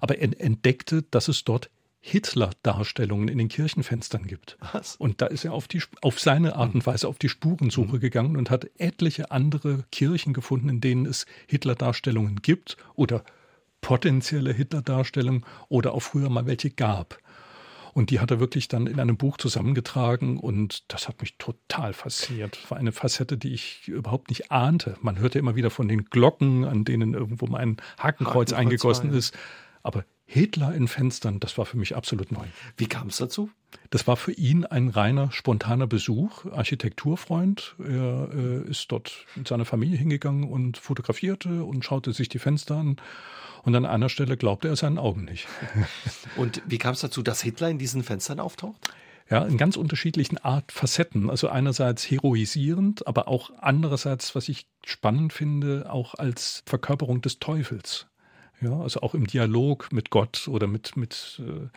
[0.00, 1.70] aber er entdeckte, dass es dort
[2.02, 4.56] Hitler-Darstellungen in den Kirchenfenstern gibt.
[4.72, 4.96] Was?
[4.96, 8.00] Und da ist er auf, die, auf seine Art und Weise auf die Spurensuche mhm.
[8.00, 13.22] gegangen und hat etliche andere Kirchen gefunden, in denen es Hitler-Darstellungen gibt oder
[13.80, 17.18] potenzielle Hitler-Darstellung oder auch früher mal welche gab.
[17.92, 21.92] Und die hat er wirklich dann in einem Buch zusammengetragen und das hat mich total
[21.92, 22.70] fasziniert.
[22.70, 24.96] War eine Facette, die ich überhaupt nicht ahnte.
[25.00, 29.10] Man hörte immer wieder von den Glocken, an denen irgendwo mal ein Hakenkreuz, Hakenkreuz eingegossen
[29.10, 29.36] war, ist.
[29.82, 32.44] Aber Hitler in Fenstern, das war für mich absolut neu.
[32.76, 33.50] Wie kam es dazu?
[33.90, 37.74] Das war für ihn ein reiner, spontaner Besuch, Architekturfreund.
[37.80, 42.76] Er äh, ist dort mit seiner Familie hingegangen und fotografierte und schaute sich die Fenster
[42.76, 42.96] an
[43.62, 45.46] und an einer Stelle glaubte er seinen Augen nicht.
[46.36, 48.90] Und wie kam es dazu, dass Hitler in diesen Fenstern auftaucht?
[49.28, 51.30] Ja, in ganz unterschiedlichen Art Facetten.
[51.30, 58.06] Also einerseits heroisierend, aber auch andererseits, was ich spannend finde, auch als Verkörperung des Teufels.
[58.60, 61.68] Ja, also auch im Dialog mit Gott oder mit, mit äh,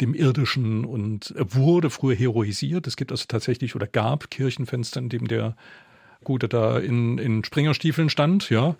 [0.00, 2.86] dem Irdischen und wurde früher heroisiert.
[2.86, 5.56] Es gibt also tatsächlich oder gab Kirchenfenster, in dem der
[6.22, 8.76] Gute da in, in Springerstiefeln stand, ja.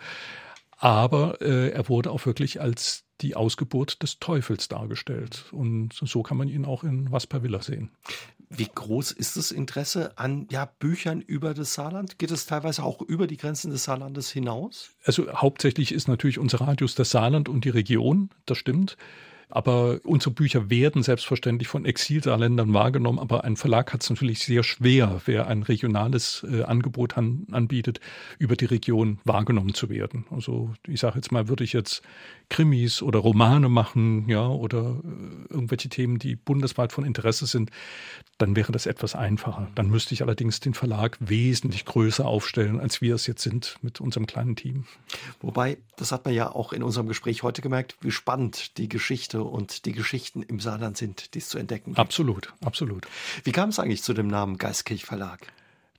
[0.85, 5.47] Aber äh, er wurde auch wirklich als die Ausgeburt des Teufels dargestellt.
[5.51, 7.91] Und so kann man ihn auch in Villa sehen.
[8.51, 12.19] Wie groß ist das Interesse an ja, Büchern über das Saarland?
[12.19, 14.91] Geht es teilweise auch über die Grenzen des Saarlandes hinaus?
[15.07, 18.99] Also hauptsächlich ist natürlich unser Radius das Saarland und die Region, das stimmt.
[19.55, 24.65] Aber unsere Bücher werden selbstverständlich von Exilsaarländern wahrgenommen, aber ein Verlag hat es natürlich sehr
[24.65, 28.01] schwer, wer ein regionales äh, Angebot an, anbietet,
[28.41, 30.27] über die Region wahrgenommen zu werden.
[30.31, 32.03] Also ich sage jetzt mal, würde ich jetzt
[32.49, 37.71] Krimis oder Romane machen, ja, oder äh, irgendwelche Themen, die bundesweit von Interesse sind,
[38.39, 39.69] dann wäre das etwas einfacher.
[39.75, 44.01] Dann müsste ich allerdings den Verlag wesentlich größer aufstellen, als wir es jetzt sind mit
[44.01, 44.87] unserem kleinen Team.
[45.41, 49.43] Wobei, das hat man ja auch in unserem Gespräch heute gemerkt, wie spannend die Geschichte
[49.43, 51.99] und die Geschichten im Saarland sind, die es zu entdecken gibt.
[51.99, 53.07] Absolut, absolut.
[53.45, 55.53] Wie kam es eigentlich zu dem Namen Geistkirch Verlag?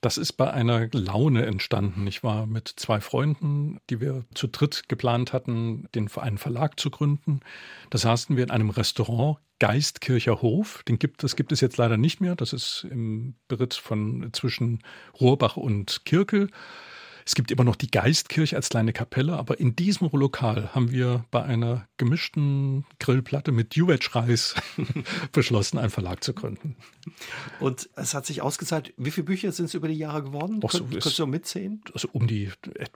[0.05, 2.05] Das ist bei einer Laune entstanden.
[2.05, 6.91] Ich war mit zwei Freunden, die wir zu dritt geplant hatten, den einen Verlag zu
[6.91, 7.39] gründen.
[7.89, 10.83] Da saßen wir in einem Restaurant, Geistkircher Hof.
[10.87, 12.35] Den gibt, das gibt es jetzt leider nicht mehr.
[12.35, 14.83] Das ist im Beritt von zwischen
[15.19, 16.51] Rohrbach und Kirkel.
[17.27, 21.25] Es gibt immer noch die Geistkirche als kleine Kapelle, aber in diesem Lokal haben wir
[21.31, 24.53] bei einer gemischten Grillplatte mit Juwetsch-Reis
[25.31, 26.75] beschlossen, einen Verlag zu gründen.
[27.59, 28.93] Und es hat sich ausgezahlt.
[28.97, 30.61] Wie viele Bücher sind es über die Jahre geworden?
[30.61, 31.81] so, Kön Könntest du mitzählen?
[31.93, 32.51] Also um die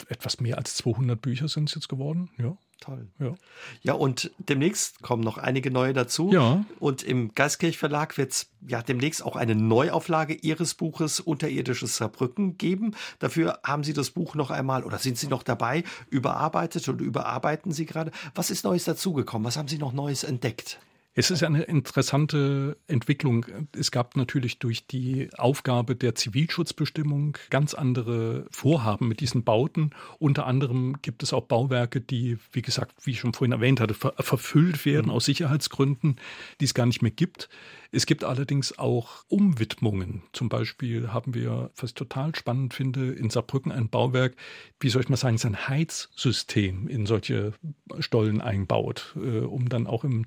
[0.09, 2.55] etwas mehr als 200 Bücher sind es jetzt geworden, ja.
[2.79, 3.09] Toll.
[3.19, 3.35] Ja.
[3.81, 6.31] ja, und demnächst kommen noch einige neue dazu.
[6.31, 6.63] Ja.
[6.79, 12.57] Und im Geistkirch Verlag wird es ja demnächst auch eine Neuauflage Ihres Buches Unterirdisches Saarbrücken
[12.57, 12.95] geben.
[13.19, 17.73] Dafür haben Sie das Buch noch einmal oder sind Sie noch dabei, überarbeitet und überarbeiten
[17.73, 18.11] Sie gerade.
[18.33, 19.45] Was ist Neues dazugekommen?
[19.45, 20.79] Was haben Sie noch Neues entdeckt?
[21.15, 23.45] Es ist eine interessante Entwicklung.
[23.75, 29.89] Es gab natürlich durch die Aufgabe der Zivilschutzbestimmung ganz andere Vorhaben mit diesen Bauten.
[30.19, 33.95] Unter anderem gibt es auch Bauwerke, die, wie gesagt, wie ich schon vorhin erwähnt hatte,
[33.95, 35.13] ver verfüllt werden mhm.
[35.13, 36.17] aus Sicherheitsgründen,
[36.61, 37.49] die es gar nicht mehr gibt.
[37.91, 40.21] Es gibt allerdings auch Umwidmungen.
[40.31, 44.35] Zum Beispiel haben wir, was ich total spannend finde, in Saarbrücken ein Bauwerk,
[44.79, 47.53] wie soll ich mal sagen, sein Heizsystem in solche
[47.97, 50.25] Stollen einbaut, äh, um dann auch im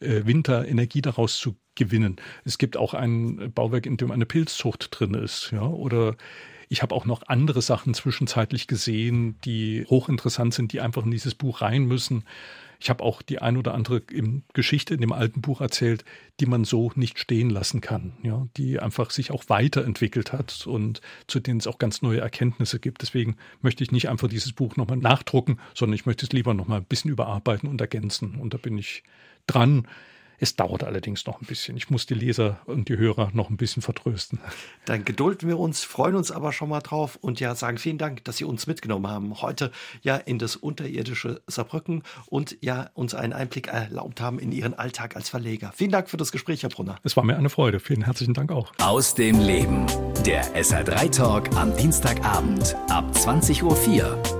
[0.00, 2.16] äh, Winter Energie daraus zu gewinnen.
[2.44, 6.16] Es gibt auch ein Bauwerk, in dem eine Pilzzucht drin ist, ja, oder
[6.72, 11.34] ich habe auch noch andere Sachen zwischenzeitlich gesehen, die hochinteressant sind, die einfach in dieses
[11.34, 12.24] Buch rein müssen.
[12.78, 14.02] Ich habe auch die ein oder andere
[14.52, 16.04] Geschichte in dem alten Buch erzählt,
[16.38, 21.00] die man so nicht stehen lassen kann, ja, die einfach sich auch weiterentwickelt hat und
[21.26, 23.02] zu denen es auch ganz neue Erkenntnisse gibt.
[23.02, 26.78] Deswegen möchte ich nicht einfach dieses Buch nochmal nachdrucken, sondern ich möchte es lieber nochmal
[26.78, 28.36] ein bisschen überarbeiten und ergänzen.
[28.36, 29.02] Und da bin ich
[29.46, 29.86] dran.
[30.42, 31.76] Es dauert allerdings noch ein bisschen.
[31.76, 34.40] Ich muss die Leser und die Hörer noch ein bisschen vertrösten.
[34.86, 38.24] Dann gedulden wir uns, freuen uns aber schon mal drauf und ja, sagen vielen Dank,
[38.24, 39.42] dass Sie uns mitgenommen haben.
[39.42, 39.70] Heute
[40.00, 45.14] ja in das unterirdische Saarbrücken und ja uns einen Einblick erlaubt haben in Ihren Alltag
[45.14, 45.72] als Verleger.
[45.76, 46.96] Vielen Dank für das Gespräch, Herr Brunner.
[47.02, 47.78] Es war mir eine Freude.
[47.78, 48.72] Vielen herzlichen Dank auch.
[48.78, 49.84] Aus dem Leben.
[50.24, 54.39] Der SR3 Talk am Dienstagabend ab 20.04 Uhr